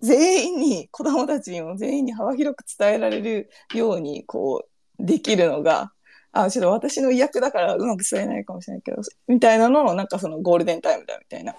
[0.00, 4.64] 全員に子供たちにも全員に幅広く伝えられるようにこ
[4.98, 5.92] うできるのが
[6.32, 11.54] あちょっと私の役だからうまく伝えないかもしれないけどみたいなのをなんかそのゴールデンタイムだみたいな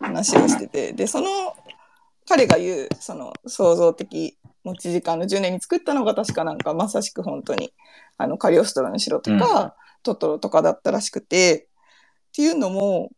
[0.00, 1.26] 話をしててでその
[2.28, 7.72] 彼が言うその創造的持ち時間の10年に作ったのが確かなんかまさしく本当に
[8.18, 9.72] あのカリオストロの城とか、うん。
[10.02, 11.68] トトロとかだったらしくて
[12.30, 13.10] っていうのも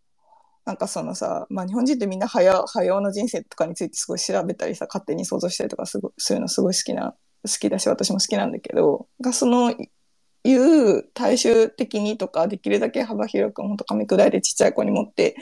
[0.70, 7.12] なんかそのさ、まあ、日本人ってみんな早早の人生とかについてすごい調べたりさ勝手に想像したりとかすごそういうのすごい好きな
[7.44, 15.34] 好きだし私も好きなんだけどがそのいう大衆的にとかできるだけ幅広く本当噛み砕いてちっちゃい子に持って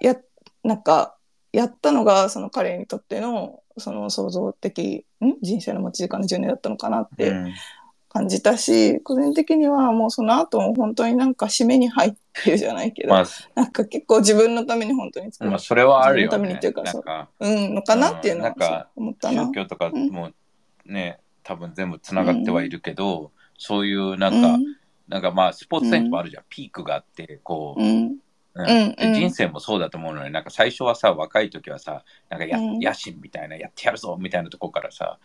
[0.00, 0.16] や
[0.64, 1.16] なんか
[1.52, 5.34] やったのがその彼にとってのその創造的ん？
[5.42, 7.30] 人生の持ち時間の10年だったのかなって
[8.12, 15.50] 感じたし、個人的にはもうその後も本当になんか締めに入ってるじゃないけど、まあ、なんか結構自分のために本当に作る。
[15.50, 16.82] まあ、、それはあるよ自分のためにねっていうか。
[16.82, 19.44] なんか、うん、のかなっていうのはうんなんかそう思ったな。
[19.46, 20.30] 宗教とかも
[20.84, 24.64] ね、多分全部つながってはいるけど、そういうなんか、うん。
[25.08, 26.44] なんかまあ、スポーツ選手もあるじゃん。
[26.50, 28.18] ピークがあって、こう、うん、
[28.54, 29.14] うん。
[29.14, 32.78] 人生もそうだと思うのに、なんか最初はさ、若い時はさ、なんかや、うん。
[32.78, 35.18] 野心みたいな、やってやるぞみたいなとこからさ、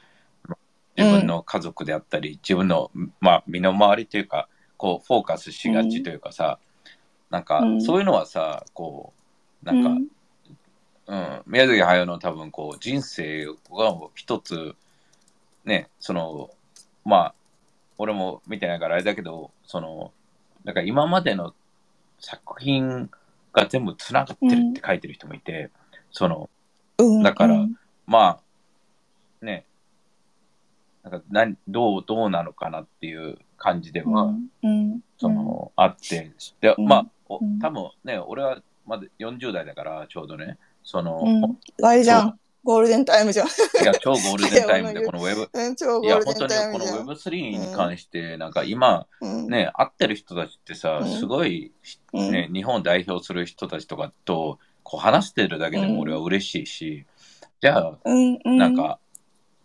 [0.97, 6.59] 自分の家族であったり、自分の、まあ、身の回りというか、こう、フォーカスしがちというかさ、
[7.29, 7.81] なんか、うん。
[7.81, 9.13] そういうのはさ、こ
[9.63, 10.17] う、なんか、
[11.07, 13.53] うん、宮崎駿の多分こう人生が
[14.13, 14.75] 一つ
[15.63, 16.49] ねその
[17.05, 17.33] まあ
[17.97, 20.11] 俺も見てないからあれだけどその
[20.65, 21.53] なんか今までの
[22.19, 23.09] 作品
[23.53, 25.69] が全部つながってるって書いてる人もいて、
[26.11, 26.49] その
[26.97, 27.23] うん。
[27.23, 27.75] だからうん。
[28.05, 28.39] ま
[29.41, 29.63] あね
[31.09, 34.33] なんか何どうどうなのかなっていう感じでは、
[35.17, 36.31] その、あって。
[36.61, 36.85] で、うん。
[36.85, 37.59] まあおうん。
[37.59, 42.39] 多分ね俺はまだ40代だからちょうどねその、うん、あれじゃそん。
[42.63, 43.47] ゴールデンタイムじゃん。
[43.47, 43.49] い
[43.85, 47.07] や、超ゴールデンタイムで、 このウェブ、いや、ールデン本当にこのタイムじゃん。
[47.07, 51.07] Web3 に関して、なんか今、うん、ね、会ってる人たちってさ、うん。
[51.07, 51.71] すごい、
[52.11, 52.31] うん。
[52.31, 57.05] ね、日本を代表する人たちとかと、こう話してるだけでも俺は嬉しいし、
[57.61, 57.97] じゃあ、
[58.43, 58.99] なんか、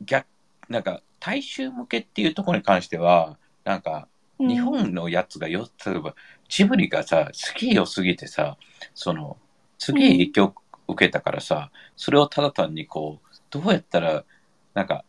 [0.04, 0.26] 逆、
[0.68, 4.08] なんか、大衆向けっていうところに関しては、なんか、
[4.40, 6.16] うん、日本のやつがよ、例えば、
[6.48, 8.56] ジブリがさ、好きよすぎてさ、
[8.92, 9.36] その、
[9.78, 10.54] すげえ影響
[10.88, 14.24] 受けたからさ、それをただ単にこう、どうやったら、
[14.74, 15.04] なんか、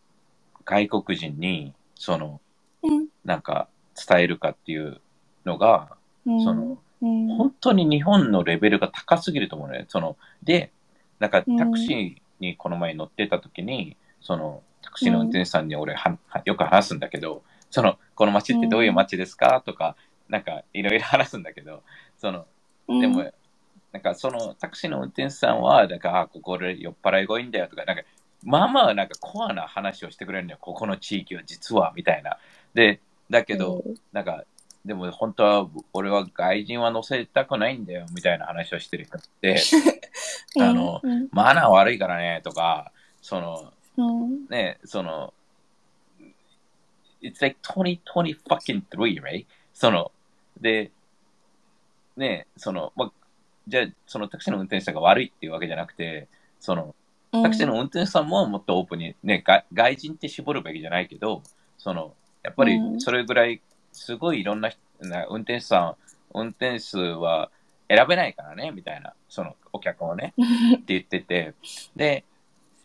[0.65, 2.39] 外国人に、その、
[2.84, 3.67] うん、なんか、
[4.08, 5.02] 伝えるかっていう
[5.45, 5.97] のが、
[6.28, 9.86] うん、その、うん、本当に日本のレベルが高すぎると思うね。
[9.88, 10.71] その、で、
[11.17, 19.62] なんかタクシーにこの前乗ってた時に、その、タクシーの運転手さんに俺は、はよく話すんだけど、その、この街ってどういう街ですか？
[19.65, 19.95] とか、
[20.29, 21.84] なんかいろいろ話すんだけど、
[22.17, 22.45] その、
[22.88, 23.32] うん、でも、
[23.91, 28.03] なんかそのタクシーの運転手さんは、なんか、あ、ここで酔っ払いが多いんだよとか、なんか、
[28.43, 30.60] まあまあなんかコアな話をしてくれるんだよ。
[30.62, 32.38] ここの地域は実は、みたいな。
[32.73, 34.43] で、だけど、なんか、
[34.86, 39.62] でも本当は俺は外人は乗せたくないんだよみたいな話をしてる人って、
[40.58, 45.34] うん、あのうん、マナー悪いからねとか、そのうん、ね、その、
[47.21, 49.45] It's like 2020 fucking three, right?
[49.73, 50.12] その、
[50.60, 50.91] で、
[52.17, 53.12] ね、その、まあ、
[53.67, 56.27] じゃあそのタクシーの運転手さんが悪いっていうわけじゃなくて、
[56.60, 56.95] その、
[57.32, 61.41] タクシーの運転手さんももっとオープンに、ね、外外人って絞るべきじゃないけど、
[61.77, 63.01] その、やっぱりうん。
[63.01, 64.71] それぐらい、すごいいろんな
[65.29, 65.95] 運転手さん、
[66.34, 67.49] 運転手は
[67.88, 70.34] 選べないからね、みたいな、そのお客をね、
[70.75, 71.53] って言ってて、
[71.95, 72.23] で、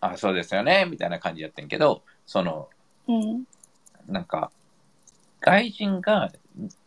[0.00, 2.68] あ、そうですよね、みたいな感じやってんけど、その、
[3.08, 3.44] うん、
[4.06, 4.50] なんか、
[5.40, 6.32] 外人が、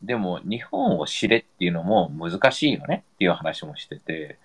[0.01, 3.05] でも日本を知れっていうのも難しいよね。
[3.15, 4.37] っていう話もしてて、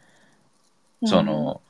[1.05, 1.61] その、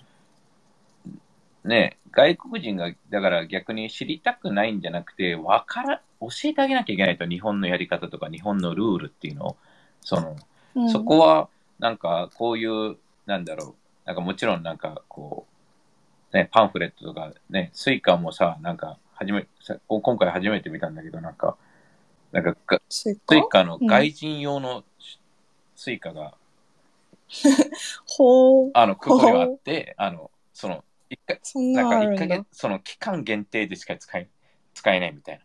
[1.64, 9.56] ね、外国人が、だから逆に知りたくないんじゃなくて、わから、教えてあげなきゃいけないと、日本のやり方とか、日本のルールっていうのを、
[10.00, 10.36] その、
[10.76, 15.55] うん、そこは、なんか、こういう、なんだろう、なんかもちろんなんか、こう、
[16.36, 21.56] ね、パンフレットとか、ね、スイカもさ、なんか、初め、さ今回初めて見たんだけど、なんか、
[22.30, 24.84] なんかが、スイスイカカの外人用の
[25.74, 26.34] スイカが、
[28.06, 28.70] ほう。
[28.74, 31.40] あの、空港にあって、あの、その、一回、
[31.72, 32.46] なんか一ヶ月、。
[32.52, 34.28] その期間限定でしか使え、
[34.74, 35.40] 使えないみたい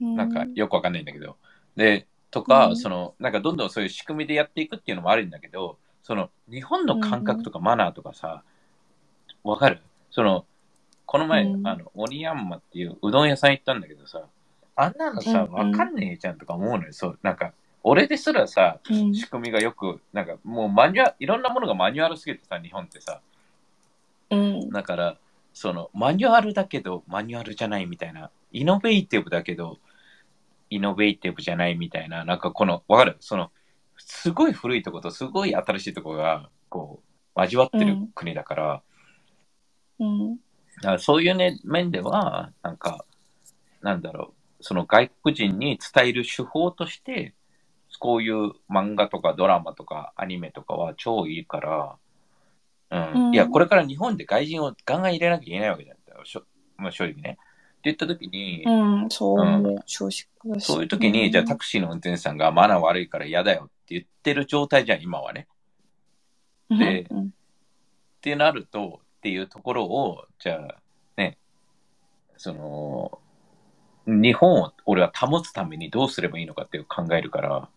[0.00, 0.14] な。
[0.16, 1.36] なんかよくわかんないんだけど。
[1.76, 8.42] で、とか、うんその、なんかどんどんそういう仕組みでやっていくっていうのもあるんだけど、その、日本の感覚とかマナーとかさ、
[9.44, 9.80] わかる？
[10.10, 10.44] その、
[11.06, 11.66] この前、うん。
[11.66, 14.22] あの、鬼ヤンマっていううどん屋さん行ったんだけどさ、
[14.76, 15.70] あんなのさ、うんうん。
[15.70, 16.92] わかんねえじゃんとか思うのよ。
[16.92, 19.14] そう、なんか、俺ですらさ、うん。
[19.14, 23.20] 仕組みがよく、なんかもうマニュアル、いろんなものがマニュアルすぎてさ、日本ってさ、
[24.30, 24.70] うん。
[24.70, 25.16] だから、
[25.52, 29.78] その、マニュアルだけど、マニュアルじゃないみたいな、イノベーティブだけど、
[30.70, 33.16] イノベーティブじゃないみたいな、なんかこの、わかる？
[33.18, 33.50] その、
[33.96, 37.00] すごい古いとこと、すごい新しいとこが、こ
[37.36, 38.82] う、交わってる国だから、
[40.00, 40.36] うん。
[40.36, 43.04] だからそういう、ね、面では、なんか、
[43.82, 47.34] なんだろう、その外国人に伝える手法として、
[47.98, 51.96] こういう漫画とかドラマとかアニメとかは超いいから、
[52.90, 53.26] うん。
[53.26, 55.96] うんいや、これから日本で外人をガンガン入れなきゃいけないわけじゃん。
[56.24, 56.42] しょ
[56.76, 57.38] まあ、正直ね。
[57.80, 59.82] って言った時に、うん、そう思う。
[59.86, 65.46] 少子化だしそういう時に、じゃあタクシーの運転手さんがマナー悪いから嫌だよって言ってる状態じゃん、今はね。
[66.70, 70.76] でうんってなると、っていうところを、じゃあ、
[71.18, 71.36] ね、
[72.38, 73.20] その、
[74.06, 77.68] 日本を俺は保つためにどうすればいいのかっていう考えるから、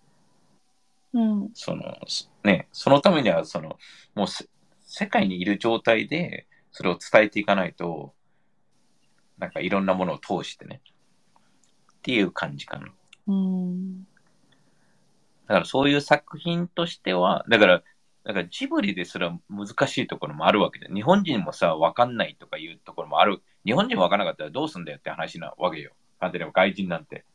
[1.12, 1.50] うん。
[1.54, 1.98] その、
[2.46, 3.78] ね、そのためには、その、
[4.16, 4.48] もうせ
[4.86, 8.14] 世界にいる状態で、それを伝えていかないと、
[9.38, 10.82] なんかいろんなものを通してね、
[11.36, 12.88] っていう感じかな。
[13.28, 14.04] うん。
[14.04, 14.08] だ
[15.48, 17.84] からそういう作品としては、だから、
[18.24, 23.42] だからジブリですら難しいところもあるわけで、日本人もさ、わかんないとかいうところもある。
[23.66, 25.92] 日本人わからなかったらどうすんだよって話なわけよ。
[26.20, 27.26] 簡単に外人なんて。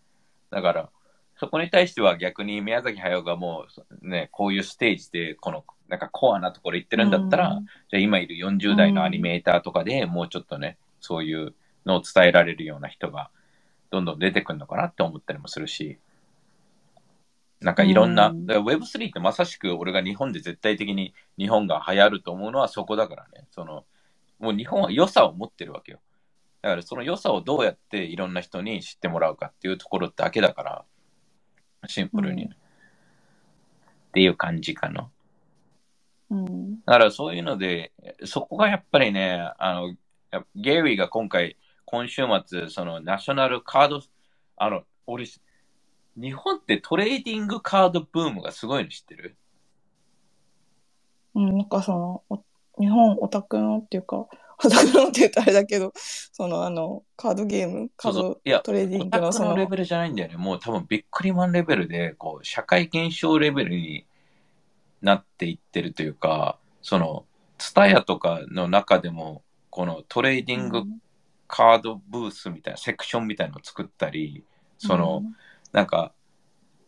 [0.51, 0.90] だから、
[1.37, 3.66] そこに対しては逆に宮崎駿がも
[4.01, 11.55] う、ね、こういうステージで、この、なんかコアなところ行ってるんだったら、うんじゃあ今いる40代のアニメーターとかでもうちょっとね、そういう
[11.87, 13.31] のを伝えられるような人が
[13.90, 15.98] どんどん出てくるのかなって思ったりもするし、
[17.61, 23.85] なんかいろんな、うんだから Web3 ってまさしく俺が日本で絶対的に日本が流行ると思うのはそこだからね、その、
[24.38, 26.01] もう日本は良さを持ってるわけよ。
[26.62, 30.85] だからその良さをどうやっていろんな人に知ってもらうかっていうところだけだから、
[31.87, 32.44] シンプルに。
[32.44, 32.68] うん
[34.09, 35.11] っていう感じかな。
[36.31, 36.81] うん。
[36.85, 37.92] だからそういうので、
[38.25, 39.94] そこがやっぱりね、あの、
[40.31, 44.01] やゲイリーが今回、今週末、そのナショナルカード、
[44.57, 45.27] あの、俺、
[46.20, 49.37] 日本ってトレーディングカードブームがすごいの知ってる？
[51.35, 52.42] うん、なんかその、お
[52.78, 54.16] 日本オタクのっていうか、
[54.64, 60.37] オタクのって言うとあれだけど、そのあの、カードゲーム、カードトレーディングオタクのその、のレベルじゃないんだよね。
[60.37, 64.04] もう多分ビックリマンレベルで、こう、社会現象レベルに
[65.00, 67.24] なっていってるというか、その、
[67.59, 70.83] ツタヤとかの中でも、このトレーディング
[71.46, 74.44] カードブースみたいな、セクションみたいなのを作ったり、
[74.78, 75.22] その、
[75.72, 76.12] なんか、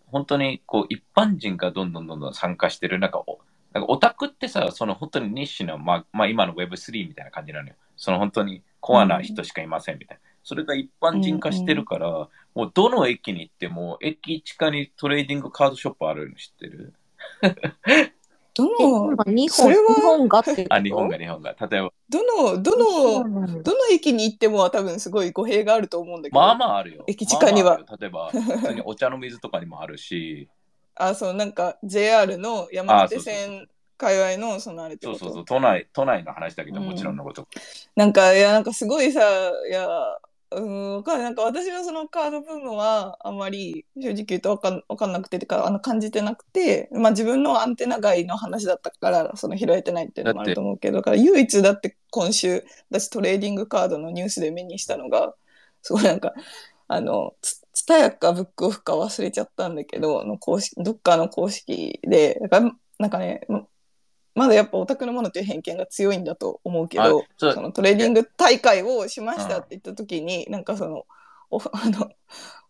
[0.07, 3.39] 本当にこう一般人がどんどんどんどん参加してる、なんかお、
[3.73, 7.75] なんかオタクってさ、その本当に niche な、まあ、まあ今の Web3 みたいな感じなのよ。
[7.97, 10.23] その本当にコアな人しかいませんみたいな。
[10.43, 16.95] それが一般人化してるから、もうどの駅に行っても、駅地下にトレーディングカードショップあるの知ってる？
[18.55, 21.55] どえの、今日本、それは日本がってあ、日本が日本が。
[21.69, 26.41] 例えば、どの、どの、どの駅に行ってもは多分すごい語弊があると思うんだけど。
[26.41, 27.05] まあまああるよ。
[27.07, 27.71] 駅地下には。
[27.71, 30.49] まあまあ例えば、普通にお茶の水とかにもあるし、
[30.97, 35.19] あ、そう、なんか JR の山手線界隈のそのあれってこと？
[35.19, 36.87] そうそうそう、都内、都内の話だけど、うん。
[36.87, 37.47] もちろんのこと。
[37.97, 39.21] なんか、いや、なんかすごいさ、
[39.69, 39.89] いや、
[40.53, 55.35] うーん、なんか私のそのカードブームはあんまり正直言うとわかんわかんなくててか、あの感じてなくて、まあ自分のアンテナ外の話だったから、その拾えてないっていうのもあると思うけど、だから唯一だって今週、私トレーディングカードのニュースで目にしたのが、
[55.83, 56.35] すごいなんか、
[56.89, 62.41] あの、つ、つたやかブックオフか忘れちゃったんだけど、の公式、どっかの公式で、
[62.99, 63.47] なんかね、
[64.35, 71.05] ままだやっぱオタクのものっていう偏見が強いんだと思うけど、あそのトレーディング大会をしましたって言った時に、なんかその
[71.51, 72.09] おふ あの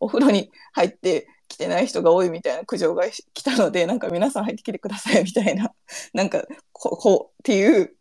[0.01, 5.73] お風呂に入ってきてない人が多いみたいな苦情が来たのでなんか皆さん入ってきてくださいみたいな
[6.15, 7.95] なんかここうっていう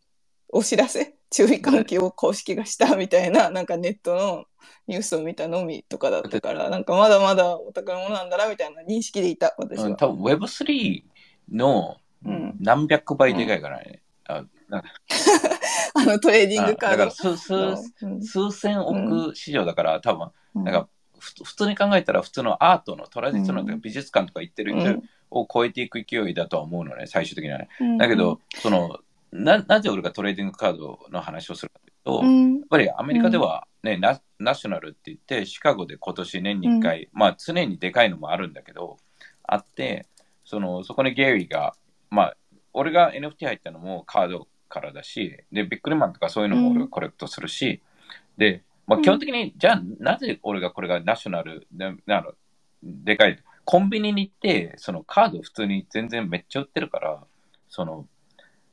[0.50, 4.46] お知らせ注意喚起を公式がしたみたいななんかネットの
[4.88, 9.88] ニュースを見たのみとかだったからなんかまだまだオタクのものなんだなみたいな認識でいた私は。
[9.88, 11.04] うん、多分 Web3
[11.52, 12.56] のうん。
[12.60, 14.02] 何百倍でかいからね。
[14.26, 14.90] あなんか。
[15.96, 16.96] あのトレーディングカード。
[16.96, 17.76] あだから数数
[18.22, 20.64] 数千億市場だから、多分うん。
[20.64, 20.88] なんか
[21.20, 23.82] ふ普通に考えたら普通のアートのトラディショナルとかうん。
[23.82, 25.04] 美術館とか行ってる人うん。
[25.32, 27.70] を超えていく勢いだとは思うのね、最終的にはね。
[27.80, 27.98] うん。
[27.98, 29.00] だけど、その
[29.32, 38.98] な、なぜ俺がトレーディングカードの話をするかというと、やっうんぱりアメリカでは、ねナ、ナショナルって言って、シカゴで今年年に1回、まあ常にでかいのもあるんだけど、
[39.44, 40.08] あって、
[40.44, 41.76] そのそこにゲイリーが、
[42.10, 42.38] まあ、
[42.74, 47.82] 俺が NFT 入ったのもカードからだし、で、ビックリマンとかそういうのも俺がコレクトするし、
[48.38, 52.34] で、まあ、基本的に、じゃあなぜ俺がこれがナショナルで、なの
[52.84, 57.24] でかい、コンビニに行って、そのカード普通に全然めっちゃ売ってるから、
[57.68, 58.08] その、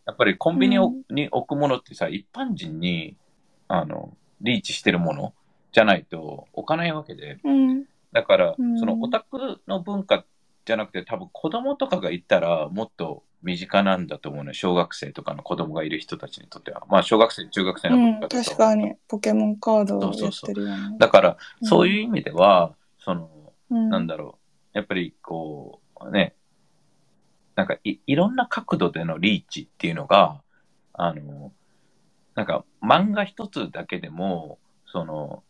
[0.06, 0.78] やっぱりコンビニ
[1.10, 3.16] に置くものってさ、一般人に、
[3.68, 5.34] あの、リーチしてるもの
[5.72, 7.84] じゃないと置かないわけで、うん。
[8.12, 8.78] だから、うん。
[8.78, 10.24] そのオタクの文化
[10.66, 14.52] じゃなくて、多分子供とかが行ったらもっと身近なんだと思うね。
[14.52, 16.82] 小学生とかの子供がいる人たちにとっては。
[16.88, 20.96] まあ、小学生、中学生のうん、文化だと確かにポケモンカードをやっそうそうそうてるよね。
[20.98, 23.30] だから、うんそういう意味では、その、
[23.70, 24.38] うんなんだろ
[24.74, 24.78] う。
[24.78, 26.34] やっぱりこう、ね、
[27.54, 30.42] なんかいいろんな角度でのリーチっていうのが、
[30.92, 31.52] あの、
[32.34, 35.42] なんか漫画一つだけでも、その、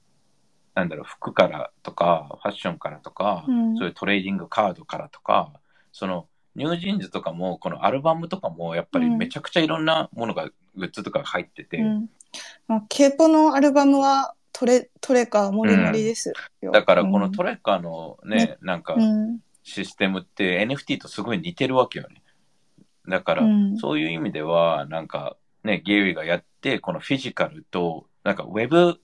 [0.77, 3.77] なんだろう、服からとか、ファッションからとか、うん。
[3.79, 5.51] そういうトレーディングカードからとか、
[5.91, 12.11] その、ニュージーンズとかも、このアルバムとかも、やっぱりめちゃくちゃいろんなものが、グッズとか入ってて、うん。
[12.69, 16.73] まあ、ケーポのアルバムはトレトレカモリモリですよ。
[16.73, 18.59] だからこのトレ、レカのね、ね。
[18.61, 19.39] なんかうん。
[19.63, 22.23] システムって NFT とすごい似てるわけよね。
[23.09, 23.77] だから、うん。
[23.79, 29.01] そういう意味では、なんかね、ゲイリーがやって、このフィジカルと、なんかウェブ、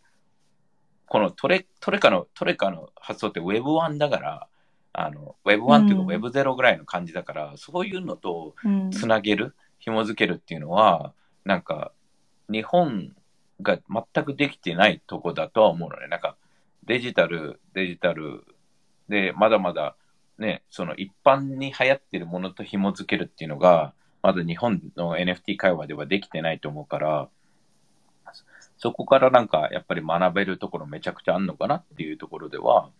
[1.12, 4.48] このトレトレカの、トレカの発想って Web1 だから、
[4.94, 11.12] あの、Web1 っていうかうん Web0 ぐらいの感じだから、そういうのとうんつなげる、紐づけるっていうのは、
[11.44, 11.92] なんか、
[12.51, 13.14] 日本
[13.61, 16.09] が全くできてないとこだとは思うのね。
[16.09, 16.38] なんか、
[16.87, 18.46] デジタル、デジタル
[19.11, 19.96] で、まだまだ、
[20.38, 27.29] ね、その一般に流行ってるものと紐づけるっていうのが、まだ日本の NFT 会話ではできてないと思うから、
[28.82, 32.90] そこからなんか、やっぱり学べるところめちゃくちゃあるのかなっていうところでは、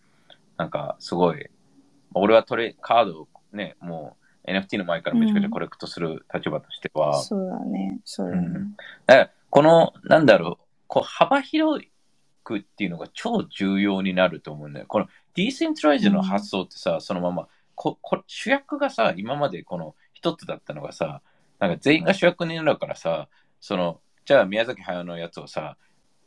[0.55, 1.45] なんか、すごい、
[2.13, 4.15] 俺はトレ、カードをね、も
[4.45, 7.99] う NFT の前からめちゃくちゃコレクトする立場としては、そうだね。
[8.05, 8.47] そうだね。
[8.47, 8.75] うん
[9.07, 11.85] だからこの、なんだろう、こう幅広
[12.45, 14.85] くっていうのが超重要になると思うんだよ。
[14.87, 21.21] このディーセントライズの発想ってさ、そのままここ、主役がさ、今までこの一つだったのがさ、
[21.59, 23.27] なんか全員が主役になるからさ、
[23.59, 25.77] その、じゃあ宮崎駿のやつをさ、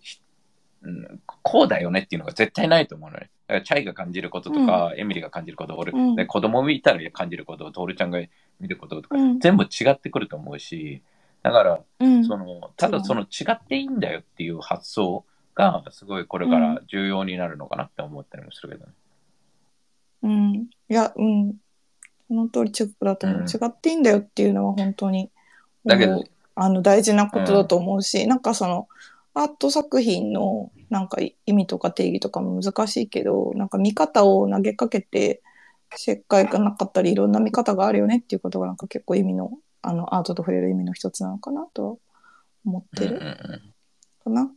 [0.01, 0.21] ひ
[0.83, 3.31] うん、こうだよねっていうのが絶対ないと思うのね。
[3.49, 8.21] だからチャイが感じることとか、エミリが感じること、俺、うんで子供見たら感じること、トールちゃんが
[8.61, 11.03] 見ることとか、うん全部違ってくると思うし、
[11.43, 18.93] だから、うんそのただその違っていいんだよっていう発想がすごいこれから重要になるのかなって思ったりもするけどね。
[20.23, 20.55] うん。
[20.55, 21.55] いや、うん。
[22.29, 23.41] その通りチェックだと思う。
[23.41, 25.31] うん違っていいんだよっていうのは本当に、
[25.85, 26.25] だけど
[26.57, 28.89] あの、大事なことだと思うし、なんかその、
[29.35, 35.43] アート作品のなんか意味とか定義とかも難しいけど、なんか見方を投げかけて、
[35.95, 41.97] 正解がなかったり、いろんな見方があるよねっていうことがなんか結構意味の、あの、アートと触れる意味の一つなのかなとは
[42.65, 43.17] 思ってる。
[43.17, 43.75] うんうんうん。
[44.25, 44.51] かな。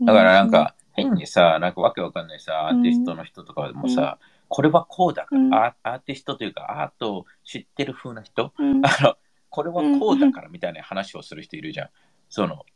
[0.00, 5.54] だからなんか変にさ、なんかわけわかんないさ、アーティストの人とかもさ、これはこうだから、うん。
[5.54, 9.16] アアーティストというかアートを知ってる風な人、うん、あの、
[9.54, 11.88] これはこうだからみたいな話をする人いるじゃん。
[12.28, 12.66] その、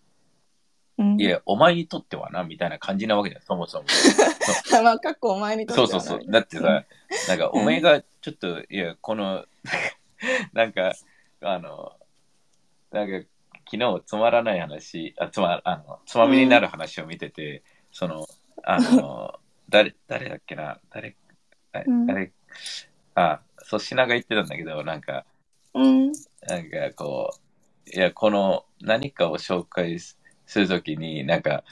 [0.96, 1.20] うん。
[1.20, 3.84] いや、お前にとってはな、みたいな感じなわけじゃん、そもそも。
[4.84, 6.30] まあ、かっこお前にとってはなそうそうそう。
[6.30, 6.84] だってさ、
[7.26, 9.44] なんか、お前がちょっと、いや、この、
[10.54, 10.94] なんか、
[11.40, 11.96] あの、
[12.92, 13.26] なんか、
[13.68, 18.28] 昨日つまらない話、あつまあのつまみになる話を見てて、その、
[18.62, 21.16] あの、 誰、誰だっけな、誰、
[21.72, 22.30] あうん誰、
[23.16, 25.24] あ、粗品が言ってたんだけど、なんか、
[25.74, 26.12] うん。
[26.46, 27.30] なんかこ
[27.86, 30.16] う、いや、この何かを紹介す
[30.54, 31.64] るときに、なんか、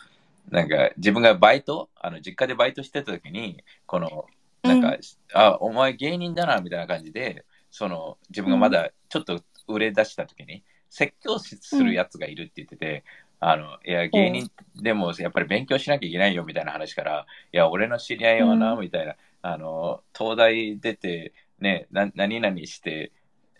[0.51, 4.27] なんか自分がバイト、あの実家でバイトしてたときに、この、
[4.65, 5.01] なんか、うん
[5.35, 13.05] あ、お前芸人だな、みたいな感じで、その、自分がまだちょっと売れ出したときに、説教しするやつがいるって言ってて、
[13.41, 18.81] あの、いや、芸人でもやっぱり勉強しなきゃいけないよ、みたいな話から、いや、俺の知り合いはな、うん。
[18.81, 23.13] みたいな、あの、東大出て、ね、な何々して、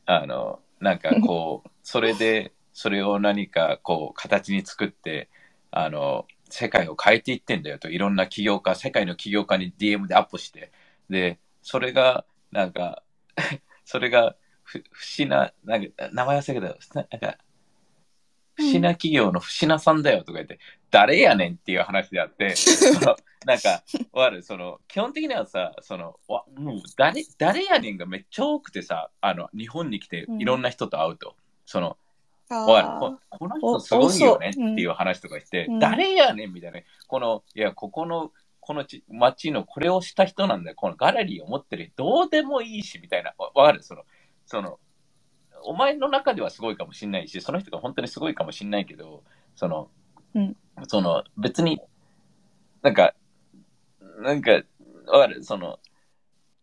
[0.07, 5.31] あの、なんかこう、 それで、それを何かこう、形に作って、
[5.71, 10.73] あの、世界を変えていってんだよと、いろんな起業家、世界の起業家に DM でアップして、
[11.11, 13.03] で、それが、なんか、
[13.85, 17.39] それが、ふ、不思な、なんか、名前忘れたけど、なんか、
[18.57, 20.59] 不審な企業の不審なさんだよとか言って、
[20.91, 31.97] 誰やねんっていう話であって、そのなんか、わかる、その、基本的にはさ、その、わもう誰、誰やねんがめっちゃ多くてさ、あの、日本に来ていろんな人と会うと、その、
[32.49, 32.89] わかる。
[32.99, 35.79] ここの人すごいよねっていう話とかして、うん。
[35.79, 43.83] 誰やねんみたいな、この、いや、ここの、このち街のこれをした人なんだよ、このガラリーを持ってる、どうでもいいし、みたいな、わわかる？
[43.85, 44.03] その、
[44.45, 44.81] その、
[45.67, 49.91] お前の中ではすごいかもしんないし、その人が本当にすごいかもしんないけど、その、
[50.35, 50.57] うん。
[50.87, 51.81] その、別に、
[52.83, 53.15] なんか、
[54.21, 54.63] なんか、
[55.07, 55.43] わかる？
[55.43, 55.79] その、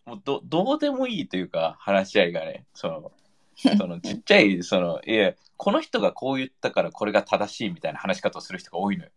[0.06, 3.12] もうどどうでもいいというか、話し合いがね、その、
[3.56, 9.12] そのちっちゃい、その、いや、この人がこう言ったからこれが正しいみたいな話し方をする人が多いのよ。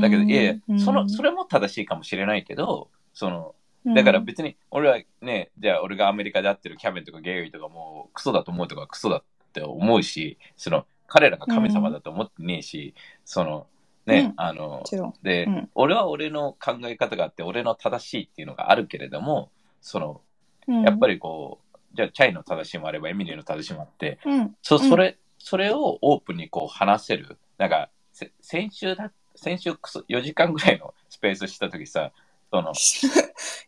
[0.00, 9.22] だけど、いやいや、その、それも正しいかもしれないけど、その、だから別に、俺はね、じゃあ俺がアメリカで会ってるキャベンとかゲイリーとかもうクソだと思うとかクソだっ
[9.52, 13.66] て思うし、その、彼らが神様だと思ってねえし、その、
[14.06, 14.34] ね、うん。
[14.36, 14.82] あの。
[15.22, 15.70] で、うん。
[15.74, 20.20] 俺は俺の考え方があって、俺の正しいっていうのがあるけれども、その、
[20.66, 24.88] やっぱり、りこう、じゃあ、チャイの正しいもあれば、エミリーの正しいもあって、うん、そうん。
[24.88, 27.38] それ、それをオープンにこう話せる。
[27.58, 32.12] なんか、せ先週だ、先週くそ4時間ぐらいのスペースしたときさ、
[32.54, 32.72] その、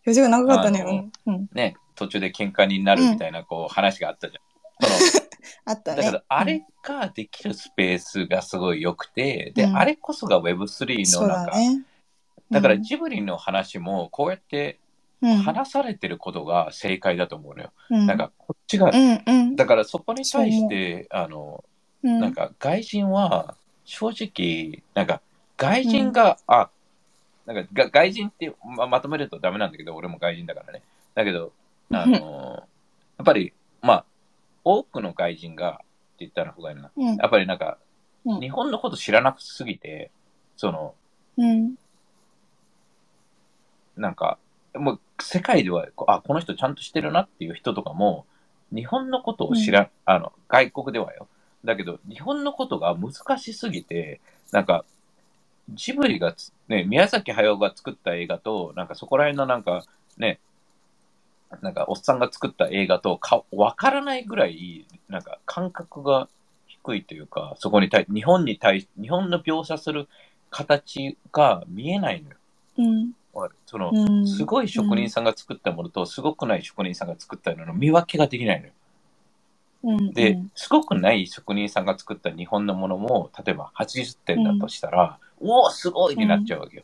[0.06, 1.10] 4時間長かったね。
[1.26, 1.48] うん、うん。
[1.52, 4.88] ね、途中で喧嘩になるみたいなこう話があったじゃん。
[4.88, 5.26] その
[5.66, 6.02] あったね。
[6.02, 11.52] だけど、あれができるスペースがすごい良くて、で、うんあれこそが Web3 そうのなんか、
[12.52, 14.78] だからうんジブリの話もこうやって
[15.22, 17.72] うん、話されてることが正解だと思うのよ。
[17.88, 19.56] うん、なんか、こっちが、うん、うん。
[19.56, 21.64] だからそこに対して、あの、
[22.02, 23.56] うん、なんか外人は
[23.86, 25.22] 正直、なんか
[25.56, 26.68] 外人が、あ、
[27.46, 30.82] なんかが外人ってままとめるとダメなんだけど、俺も外人だからね。
[31.14, 31.52] だけど、
[31.92, 32.64] あの、
[33.18, 34.04] やっぱり、まあ、
[34.64, 35.84] 多くの外人がって
[36.20, 36.90] 言ったら方がいいな。
[36.96, 37.78] うん、やっぱりなんか、
[38.24, 40.10] うん日本のこと知らなくすぎて、
[40.56, 40.94] その、
[41.38, 41.76] うん、
[43.96, 44.38] なんか、
[44.74, 48.26] もう世界では、こあ、この人ちゃんとしてるなっていう人とかも、
[48.72, 51.28] 日本のことを知らん、あの、外国ではよ。
[51.64, 54.20] だけど、日本のことが難しすぎて、
[54.50, 54.84] なんか、
[55.70, 59.84] ジブリがつ、ね、宮崎駿が作った映画と、なんかそこら辺のなんか、
[60.18, 60.38] ね、
[61.60, 66.28] なんかおっさんが作った映画とか、わからないぐらい、なんか感覚が
[66.66, 70.08] 低いというか、そこに対、日本に対し、日本の描写する
[70.50, 72.36] 形が見えないのよ。
[72.78, 73.12] うん、
[73.66, 74.26] その、うん。
[74.26, 78.72] すごい職人さんが作ったものと、すごくない職人さんが作ったものの見分けができないのよ。
[79.82, 80.50] うん、で、うん。
[80.54, 86.82] すごくない職人さんが作った日本のものも、例えば80点だとしたら、おお、すごいになっちゃうわけよ。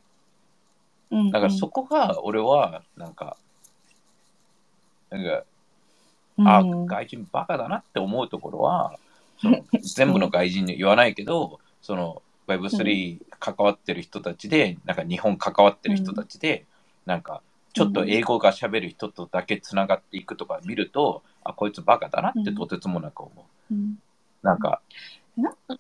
[1.11, 3.37] うん、だからそこが、俺は、なんか、
[5.11, 5.45] なんか、
[6.39, 8.99] うん、あ、うん外人バカだなって思うところは、
[9.41, 16.65] その 全部の外人に言わないけど、その Web3 関わってる人たちで、なんか日本関わってる人たちで、
[17.07, 23.33] なんかちょっと英語が喋る人とだけつながっていくとか見ると、あ、こいつバカだなってとてつもなく思
[23.71, 23.75] う。
[23.75, 23.99] うん。
[24.43, 24.81] なんか、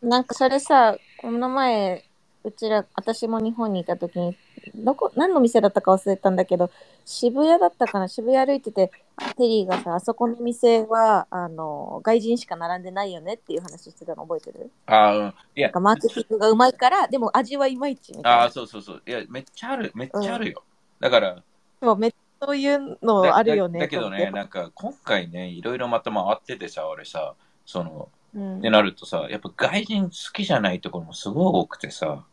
[0.01, 2.05] なんかそれさ、この前、
[2.45, 4.37] うちら、私も日本にいた時に、
[4.75, 6.71] どこ、何の店だったか忘れたんだけど、
[7.05, 8.91] 渋谷だったかな渋谷歩いてて、
[9.37, 14.71] テリーがさ、あそこの店は、あの、外人しか並んでないよねっていう話してたの覚えてる？
[14.87, 18.43] あうん、いなやんか、マーケティングがうまいから、でも味はいまいちみたいな。
[18.45, 19.03] あそうそうそう。
[19.07, 20.65] いや、めっちゃある、めっちゃあるよ。
[20.99, 21.43] だから、
[21.83, 23.81] そうめっちゃそういうだのあるよね。
[23.81, 27.35] だだけどね、なんか今回ね、いろいろまた回っててさ、俺さ、
[27.67, 28.59] その、ってうん。
[28.59, 32.25] ってなるとさ、やっぱ外人好きじゃないところもすごい多くてさ、あ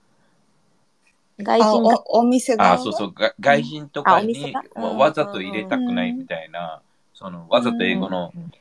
[1.42, 2.74] 外人が、おお店が？
[2.74, 4.62] あそうそう、が外人とかにが？
[4.76, 4.84] うん。
[4.84, 6.82] わわざと入れたくないみたいな、
[7.14, 8.52] そのわざと英語の、うん。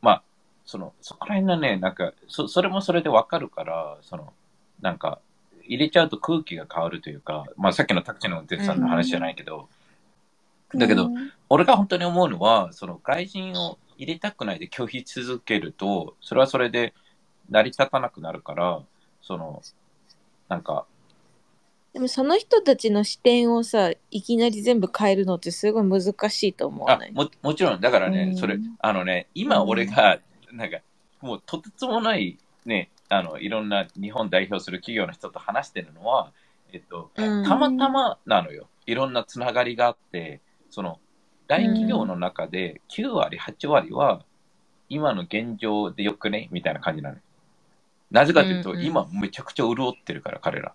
[0.00, 0.22] まあ、
[0.66, 4.32] その、そこら辺のね、なんか、そそれもそれでわかるから、その、
[4.80, 5.20] なんか、
[5.64, 9.68] 入れちゃうと空気が変わるというか、まあさっきのタクシーの運転手さんの話じゃないけど、
[10.74, 11.32] だけど、うん。
[11.48, 16.94] 俺が本当に思うのは、その外人を入れたくないで拒否続けると、それはそれで
[17.50, 18.82] 成り立たなくなるから、
[19.22, 19.62] その、
[20.48, 20.86] なんか、
[21.94, 27.08] でもその人たちの視点をさ、いきなり全部変えるのってすごい難しいと思わない？
[27.08, 28.36] あももちろん、だからね、うん。
[28.36, 30.20] それ、あのね、今俺が、
[30.52, 30.78] なんか、
[31.22, 36.32] もうとてつもない、ね、あの、いろんな日本代表する企業の人と話してるのは、
[36.72, 37.44] えっと、うん。
[37.44, 38.68] たまたまなのよ。
[38.84, 40.40] いろんなつながりがあって、
[40.70, 40.98] その、
[41.46, 44.22] 大企業の中で9割、8割は、
[44.90, 46.48] 今の現状でよくね？
[46.50, 47.22] みたいな感じなのよ。
[48.10, 50.72] なぜかというと、うんうん今めちゃくちゃ潤ってるから、彼ら。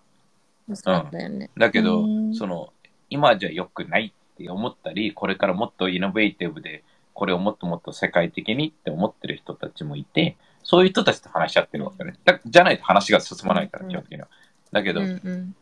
[0.72, 1.50] そうだよね。
[1.56, 2.72] だけど、うんその、
[3.10, 12.14] 今じゃ良くないって思ったり、これからもっとイノベーティブで、これをもっともっと世界的にって思ってる人たちもいて、そういう人たちと話し合ってるわけね。
[12.24, 14.28] だじゃないと話が進まないから、うん基本的には。
[14.72, 15.56] だけど、うんうん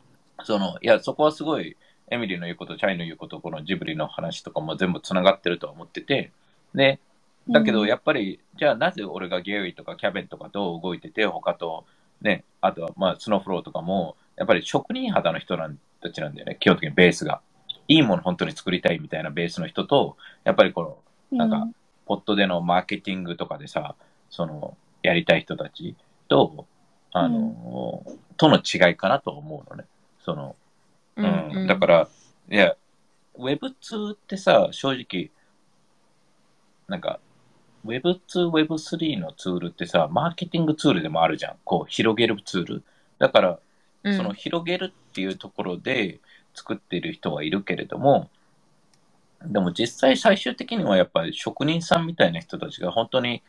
[0.44, 1.76] その、いや、そこはすごい、
[2.12, 6.30] エミリーの言うこと、チャイの言うこと、このジブリの話とかも全部つながってるとは思ってて、
[6.74, 7.00] で、
[7.48, 11.86] だけど、やっぱり、じゃあなぜ俺がゲイリーとかキャベンとかと動いてて、他と、
[12.20, 17.40] ね、あとは、まあ、スノーフローとかも、やっぱり職人肌の人なんたちなんだよね、基本的にベースが。
[17.88, 21.02] いいもの本当に作りたいみたいなベースの人と、やっぱりこ
[21.32, 21.66] の、なんか、
[22.04, 23.94] ポットでのマーケティングとかでさ、
[24.28, 25.96] その、やりたい人たち
[26.28, 26.66] と、
[27.12, 28.04] あの、
[28.36, 29.84] との違いかなと思うのね。
[30.20, 30.56] その、
[31.16, 32.08] うんうん、だから、
[32.50, 32.76] いや、
[33.38, 35.30] Web2 ってさ、正直、
[36.88, 37.20] なんか、
[37.84, 41.56] Web2、Web3 のツールってさ、マーケティングツールでもあるじゃん。
[41.64, 42.82] こう、広げるツール。
[43.18, 43.58] だから、
[44.04, 46.18] うんその広げるっていうところで
[46.54, 48.28] 作っている人はいるけれども、
[49.44, 53.42] でも実際最終的にはやっぱり職人さんみたいな人たちが本当に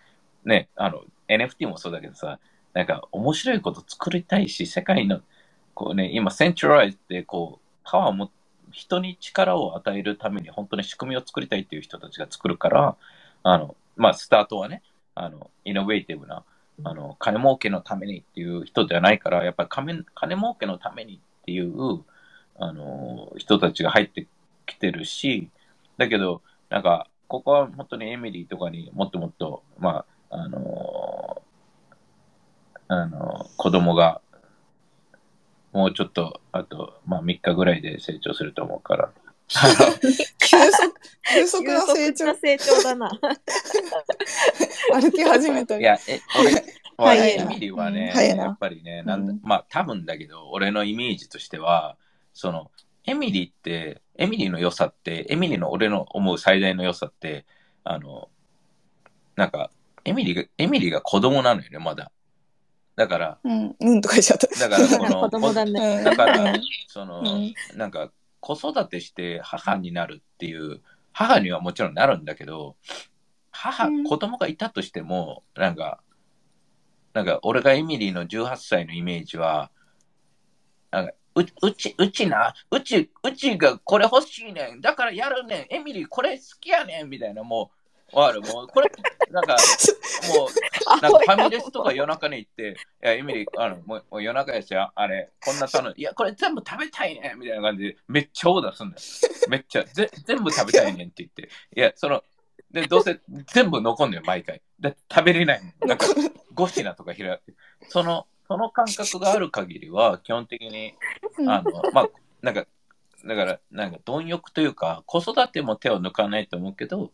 [0.46, 2.40] ね、あの NFT もそうだけどさ、
[2.74, 5.22] なんか面白いこと作りたいし、世界の
[5.74, 8.32] こうね、今センチュライズってこう、パワーも
[8.72, 12.96] 人に力を与えるために本当に仕組みを作りたいっていう人たちが作るから、
[13.44, 14.82] あの、まあスタートはね、
[15.16, 16.44] あの、イノベーティブな、
[16.84, 22.04] あの、金儲けのためにっていう人ではないから、やっぱり金金儲けのためにっていう、
[22.58, 24.28] あの、人たちが入って
[24.66, 25.50] きてるし、
[25.98, 31.42] だけど、なんか、ここは本当にエミリーとかにもっともっと、まあ、あの、
[32.88, 34.22] あの、子供が、
[35.74, 39.12] もうちょっと、あと、まあ3日ぐらいで成長すると思うから。
[39.48, 40.94] 急速、
[41.34, 43.12] 急速な成長急速な、成長だな。
[44.94, 45.82] 歩き始めたり。
[45.82, 46.54] いや、え、俺、
[46.96, 51.98] はい俺エミリーはね、やっぱりね、なんだうんまあ多分だけど、俺のイメージとしては、
[52.34, 52.72] その、
[53.06, 57.46] エミリーって、エミリーの良さって、エミリーの俺の思う最大の良さって、
[57.84, 58.30] あの、
[59.36, 59.72] なんか、
[60.06, 62.12] エミリーが、エミリーが子供なのよね、まだ。
[62.96, 64.70] だから、うん、うんとか言っちゃった。
[64.70, 65.98] だからこの 子供だね。
[65.98, 70.82] うんだからうん、その、うんなんか、子育てして母になるっていう、
[71.12, 72.76] 母にはもちろんなるんだけど、
[73.52, 76.02] 母、うん子供がいたとしても、なんか、
[77.14, 79.72] なんか、俺がエミリーの18歳のイメージは、
[80.92, 84.82] なんか、ううち、うちな、うち、うちがこれ欲しいねん。
[84.82, 85.76] だからやるねん。
[85.76, 87.10] エミリーこれ好きやねん。
[87.10, 87.83] みたいな、もう、
[88.14, 88.42] わかる。
[88.42, 88.92] もう、これ、
[89.32, 89.58] なんか、
[90.36, 90.50] もう、
[91.02, 95.94] なんかファミレスとか夜中に行って、いや、エミリー、あの、もうもう夜中やし、ああれ、こんな頼む。
[95.98, 99.02] いや、これ全部食べたいねみたいな感じで、めっちゃオーダーすんだよ。
[99.50, 101.50] めっちゃ、ぜ全部食べたいねんって言って。
[101.76, 102.24] いや、その、
[102.72, 104.62] で、どうせ全部残んのよ、毎回。
[104.80, 105.88] で、食べれないの。
[105.88, 106.06] なんか、
[106.54, 107.42] 5品とか開いて。
[107.90, 110.94] その、その感覚がある限りは、基本的に、
[111.48, 112.10] あの、まあ、
[112.42, 112.66] なんか、
[113.26, 117.12] だから、なんか、貪欲というか、子育ても手を抜かないと思うけど、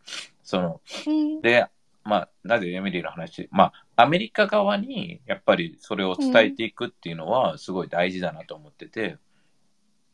[0.50, 1.41] その、うん。
[1.41, 1.68] で、
[2.04, 9.18] まあ、なぜエミリーの話、まあ、アメリカ側にやっぱりそれを伝えていくっていうのはすごい大事だなと思ってて、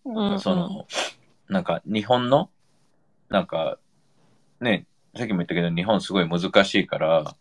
[0.03, 0.39] うん。
[0.41, 0.87] その、
[1.47, 2.49] なんか日本の、
[3.29, 3.77] なんか、
[4.59, 7.33] ね、さっきも言ったけど日本すごい難しいから、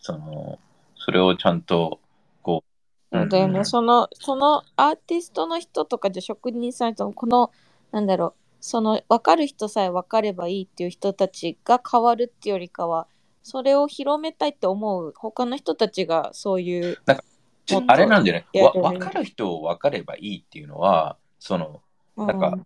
[0.00, 0.58] その、
[0.96, 2.00] それをちゃんと、
[2.42, 2.64] こ
[3.12, 7.52] う、そうだよね、うんその、そのアーティストの人とか、じゃあ職人さんとこの、
[7.92, 13.08] なんだろう、その分かる人さえ分かればいいっていう人たちが変わるっていうよりかは、
[13.42, 16.98] それを広めたいって思う他の人たちがそういう、
[17.66, 18.44] ちょもっとあれなんじゃない？
[18.52, 21.82] 分かる人を分かればいいっていうのは、その、
[22.16, 22.56] なんか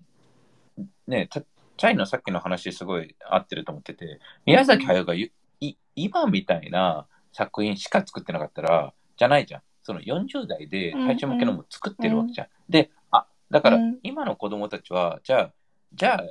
[1.07, 9.63] ね、たチャイのさっきの話すごい合ってると思ってて、宮崎駿がゆい今みたいな作品しか作ってなかったら、じゃないじゃん。
[9.83, 12.49] その40代で大衆向けのも作ってるわけじゃん。
[12.69, 13.99] で、あ、だからうん。
[14.03, 15.53] 今の子供たちは、じゃあ、
[15.97, 16.23] じゃ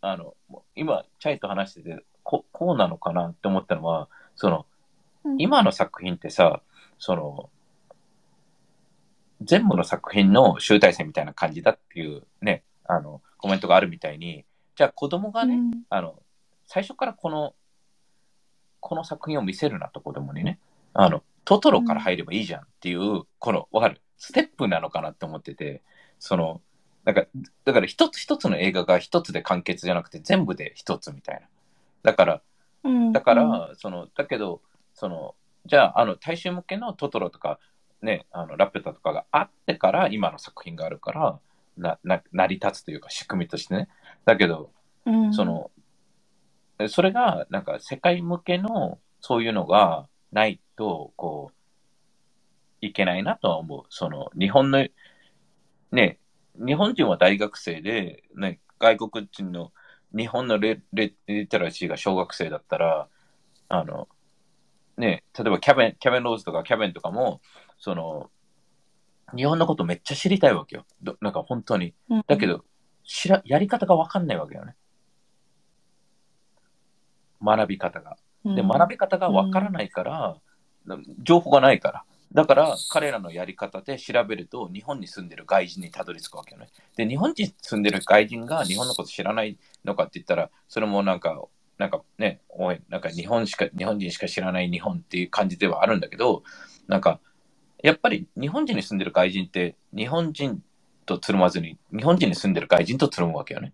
[0.00, 0.34] あ、あの、
[0.74, 4.66] 今、チャイと話してて、ここうなのかなって思ったのは、その、
[5.24, 5.36] うん。
[5.38, 6.62] 今の作品ってさ、
[6.98, 7.50] その、
[9.42, 15.82] 全部の作品の集大成みたいな感じだっていうね、あの、コメントがあるみたいに、じゃあ子供がね、うん。
[15.90, 16.22] あの、
[16.66, 17.54] 最初からこの、
[18.80, 20.58] この作品を見せるなと子供にね、
[20.94, 24.00] あの、トトロから入ればいいじゃんっていう、この、わかる？
[24.16, 25.82] ステップなのかなって思ってて、
[26.18, 26.60] その、
[27.04, 27.24] なんか、
[27.64, 31.46] だから一つ一つの映画が一つで完結じゃなくて全部で一つみたいな。
[32.02, 32.42] だから、
[32.84, 34.60] うんだから、その、だけど、
[34.94, 35.34] その、
[35.66, 37.58] じゃあ、あの、大衆向けのトトロとか、
[38.02, 41.38] ね、あの、ラピュタとかがあってから、今の作品があるから、
[41.76, 43.88] な、な、成り立つというか、仕組みとしてね。
[44.24, 44.70] だけど、
[45.06, 45.70] うんその、
[46.78, 53.82] えそれが、なんか、世界向けの、そういうのがないと、こう、いけないなとは思う。
[53.88, 54.86] その、日本の、
[55.90, 56.18] ね、
[56.58, 59.72] 日本人は大学生で、ね、外国人の、
[60.16, 63.08] 日本のレレリテラシーが小学生だったら、
[63.68, 64.08] あの、
[64.96, 67.40] ね、例えばキャベン、キャベンローズとかキャベンとかも、
[67.78, 68.30] その、
[69.36, 70.86] 日本のことめっちゃ知りたいわけよ。
[71.02, 71.94] どなんか本当に。
[72.08, 72.64] うんだけど、
[73.04, 74.74] 知ら、やり方がわかんないわけよね。
[77.42, 78.16] 学び方が。
[78.44, 80.36] で、学び方がわからないから、
[81.22, 82.04] 情報がないから。
[82.32, 86.68] だから、彼らのやり方で調べると、日本に住んでる外人にたどり着くわけよね。
[86.96, 91.42] で、日本に住んでる外人が日本のこと知らないのかって言ったら、それもなんか、
[91.78, 96.42] なんかね、おい、なんか日本しか、日本人しか知らない日本っていう感じではあるんだけど、
[96.86, 97.20] なんか、
[97.82, 100.62] やっぱり日本人に住んでる外人って、日本人
[101.06, 103.72] とつるまずに、日本人に住んでる外人とつるむわけよね。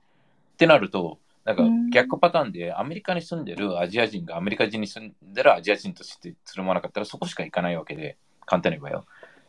[0.54, 8.16] ってなると、なんかうん逆パターンで、アメリカに住んでるアジア人がアメリカ人に住んでるアジア人としてつるまなかったら、そこしか行かないわけで、
[8.46, 9.06] 簡単に言えばよ。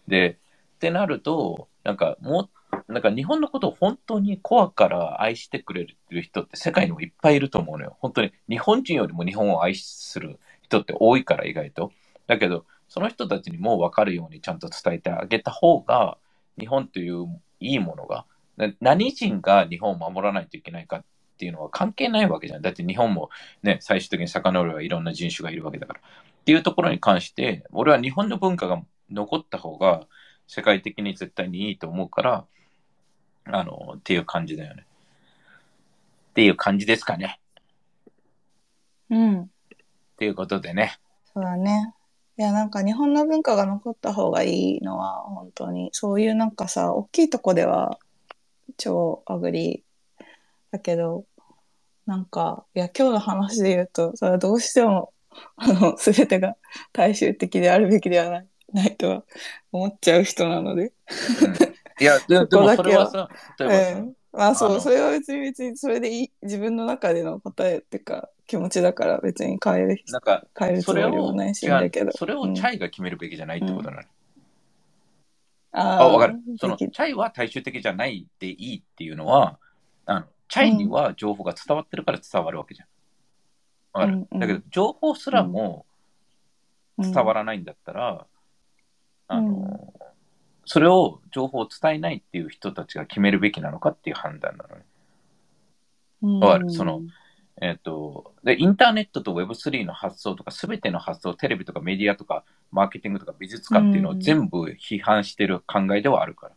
[0.08, 0.38] で、
[0.76, 2.50] ってなると、なんかも
[2.88, 7.98] う、なんか日本のことを本当にコアから愛してくれる人って世界にもいっぱいいると思うのよ。
[8.00, 11.91] 本当に日本人よりも日本を愛する人って多いから意外と。
[12.28, 16.18] だけど、その人たちにも分かるようにちゃんと伝えてあげた方が、
[16.60, 17.26] 日本という
[17.60, 18.26] いいものが、
[18.80, 21.04] 何人が日本を守らないといけないかっ
[21.36, 22.62] ていうのは関係ないわけじゃん。
[22.62, 23.30] だって日本も
[23.64, 26.00] ね、最終的に遡ればいろんな人種がいるわけだから。
[26.00, 26.04] っ
[26.46, 28.82] ていうところに関して、俺は日本の文化が
[29.12, 30.08] 残った方が
[30.48, 32.46] 世界的に絶対にいいと思うから、
[33.46, 34.86] あの、っていう感じだよね。
[36.32, 37.40] っていう感じですかね。
[39.10, 39.42] うん。
[39.42, 39.48] っ
[40.18, 41.00] ていうことでね。
[41.34, 41.94] そうだね。
[42.38, 47.98] いや、なんか日本の文化が残った方がいいのは、本当に、そういうなんかさ、大きいとこでは
[48.78, 49.85] 超 agree
[50.76, 51.26] だけど、
[52.06, 55.14] なんか、いや、今日の話で言うと、それはどうしても、
[55.56, 56.56] あの、すべてが
[56.92, 59.24] 大衆的であるべきではない、ないとは
[59.72, 60.92] 思っちゃう人なので。
[62.00, 64.16] いや、でもそれはさ、例えばさ、うん。
[64.34, 72.12] まあそう、それは別に別に、それでいい、自分の中での答えっていうか、気持ちだから別に変える、なんか、変えるつもりもないし、だけど。
[72.12, 74.04] それをチャイが決めるべきじゃないってことなの。
[75.72, 76.40] ああ、わかる。
[76.58, 79.58] その、チャイは大衆的じゃないでいいっていうのは、
[80.06, 82.88] あの、チャイには情報が伝わってるから伝わるわけじゃん。
[84.00, 84.18] わかる？
[84.18, 85.86] うんうんだけど、情報すらも
[86.98, 88.28] 伝わららないんだったら、
[89.30, 89.93] うんあの、
[90.66, 96.39] それを情報を伝えないっていう人たちが決めるべきなのかっていう判断なのね。
[96.46, 96.70] わかる？
[96.70, 97.02] その、
[97.62, 106.56] えっ、とで、インターネットと Web3 の発想とか、すべての発想、テレビとかメディアとか、マーケティングとか美術館っていうのをうん全部批判してる考えではあるから。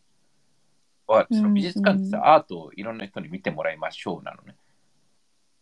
[1.08, 4.54] わかるその美術館ってさ、アートをいろんな人に見てもらいましょうなのね。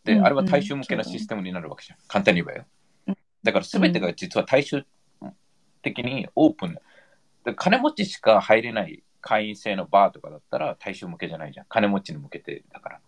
[0.05, 1.99] で、うんあれは大衆向けのシステムになるわけじゃん。
[2.09, 2.67] 簡単に言えばよ
[3.09, 3.17] うん。
[3.43, 4.85] だからすべてが実は大衆
[5.83, 6.79] 的にオープン。
[7.45, 11.67] で金持ちしか入れない会員制のバーとかだったら大衆向けじゃないじゃん。
[11.69, 13.01] 金持ちに向けてだから。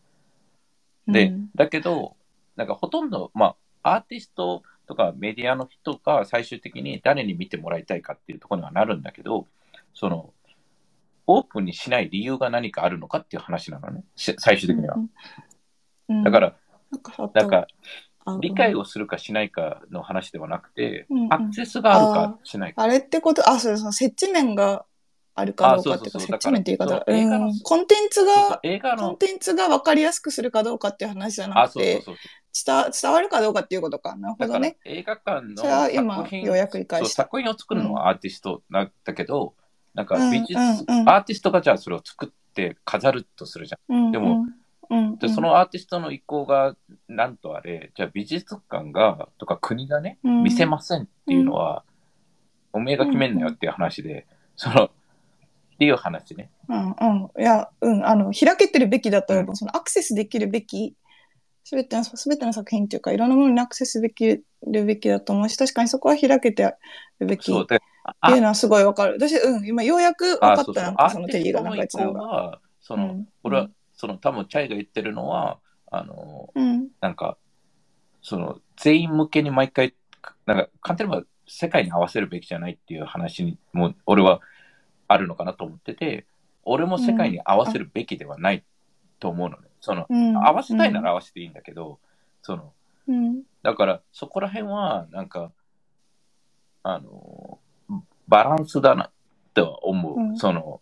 [1.09, 2.17] で、うんだけど、
[2.57, 9.47] なんかほとんど、まあ、アーティストとかメディアの人が最終的に誰に見てもらいたいかっていうところにはなるんだけど、
[9.95, 10.33] その、
[11.29, 14.97] オープンにしない理由が何かあるのかっていう話なのね、し最終的には。
[14.97, 16.57] うんだから、
[16.91, 17.67] なんかさなんか、
[18.25, 22.83] あ理解をするかしないかの話ではなくてうんうん、アクセスがあるかしないか。
[22.83, 24.87] あれってこと、あ、そうそう、接地面が
[25.35, 28.61] あるかどうかっていうか、接地面って言いうんコンテンツが、
[28.97, 32.03] コンテンツが分かりやすくするかどうかっていう話じゃなあ、くて。
[32.67, 34.17] 伝伝わるかどうかっていうことか。
[34.17, 34.79] なるほどね。
[34.85, 39.55] 映画館の作品ようやく理解した作品を作るのはアーティストなんだけど、
[39.99, 44.07] なんか美術、アーティストがじゃあそれを作って飾るとするじゃん。
[44.07, 44.47] うんでも、
[45.19, 46.77] で、そのアーティストの意向が
[47.09, 51.83] なんとあれ、じゃあ美術館がとか国がね、うん見せませんっていうのは、
[52.73, 54.91] おめえが決めんなよっていう話で、その、っ
[55.81, 56.53] ていう話ね。
[56.69, 57.43] うんうん。
[57.43, 59.47] いや、うん、あの、開けてるべきだと思う。
[59.49, 60.95] うんそのアクセスできるべき、
[61.65, 66.77] すべての、すべての作品っていうか、いろんなものにアクセスできるべきだと思うし、確かにそこは開けて
[67.19, 67.67] るべきっそう
[68.23, 69.15] で、ていうのはすごいわかる。
[69.15, 72.61] 私、うん、今ようやく分かった、なんかアそのーティストのテリーがなんか言ってたのが。
[72.81, 75.59] その、うん俺は、その多分チャイが言ってるのは、
[75.91, 76.89] あの、うん。
[77.01, 77.37] なんか、
[78.23, 79.95] その、全員向けに毎回、
[80.47, 84.41] なんか、簡単に言えば世界に合わせるべきじゃないっていう話にも、俺は
[85.09, 86.27] あるのかなと思ってて、
[86.65, 88.65] 俺も世界に合わせるべきではない
[89.19, 89.69] と思うのね。
[89.81, 90.37] その、うん。
[90.37, 91.99] 合わせたいなら合わせていいんだけど、
[92.43, 92.73] その、
[93.09, 93.43] うん。
[93.63, 95.53] だから、そこら辺は、なんか、
[96.83, 97.59] あの、
[98.29, 99.11] バランスだな
[99.55, 100.19] とは思う。
[100.19, 100.81] うんその、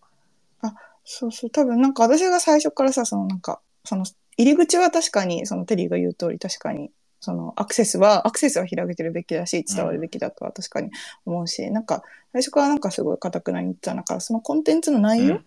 [1.04, 1.50] そうそう。
[1.50, 4.04] 多分なんか私が最初からさ、そのなんか、その
[4.36, 6.90] 入り口は確かに、そのテリーが言う通り確かに、
[7.20, 10.90] そのアクセスは、アクセスは開けてるべきだし、伝わるべきだとは確かに
[11.24, 15.46] 思うし、なんか、最初からなんかすごい固くなに言ってた中、そのコンテンツの内容うん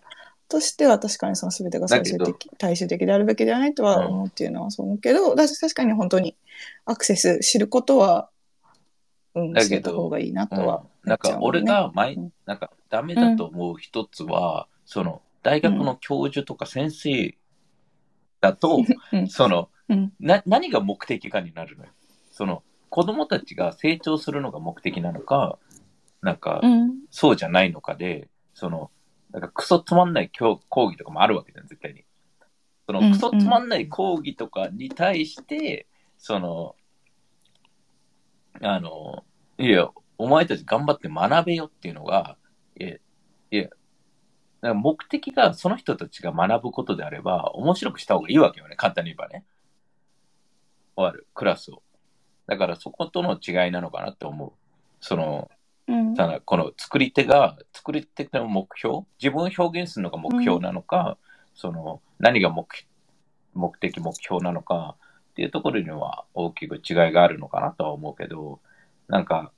[0.50, 6.34] としては確かにその全てが最終的、大衆的であるべきではないとは思うっていうのはそう思うけど、私確かに本当に
[6.86, 8.28] アクセス知ることは、
[9.34, 11.08] うん、だけどしてた方がいいなとは、うん。
[11.08, 12.32] なんか俺が前、うん。
[12.46, 17.34] なんかダメだと思う一つは、その大学の教授とか先生
[18.40, 19.28] だと、うん。
[19.28, 20.12] そのうん。
[20.20, 21.90] な何が目的かになるのよ。
[22.32, 25.58] その子供たちが成長するのが目的なのか、
[26.22, 26.94] なんかうん。
[27.10, 28.90] そうじゃないのかで、その
[29.32, 32.04] なんかクソつまんない教講義とかもあるわけじゃん、絶対に。
[32.86, 33.10] そうん。
[33.10, 35.86] のクソつまんない講義とかに対して、
[36.18, 36.74] その、
[38.62, 39.24] あの、
[39.58, 39.88] いや、
[40.18, 42.36] お前たち頑張って学べよっていうのが、
[42.78, 42.94] いや、
[43.50, 43.76] いや、だか
[44.62, 49.44] ら目的がその人たちが学ぶことであれば、面白くした方がいいわけよね、簡単に言えばね。
[50.96, 51.82] 終わる、クラスを。
[52.46, 54.52] だからそことの違いなのかなって思う。
[55.00, 55.50] その、
[55.88, 61.16] うんただこの作り手が、作り手の目標、自分を表現するのが目標なのか、
[61.54, 62.66] その、何が目
[63.54, 64.96] 目的、目標なのか
[65.30, 68.60] っていうところには大きく違いがあるのかなとは思うけど、
[69.08, 69.52] なんか、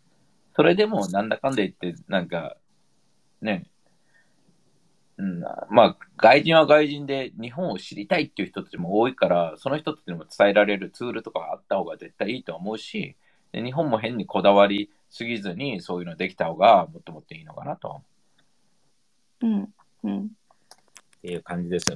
[0.54, 2.56] それでもなんだかんだ言って、なんか、
[3.40, 3.66] ね、
[5.18, 13.16] うん、まあ、外人は外人で日本を知りたいっていう人たちも多いから、その人たちにも伝えられるツールとかがあった方が絶対いいと思うし、
[13.52, 18.02] で日本も変にこだわりすぎずに、そういうのできた方がもっともっといいのかなと
[19.42, 19.68] うん
[20.04, 20.28] うんっ
[21.22, 21.90] ていう感じですよ。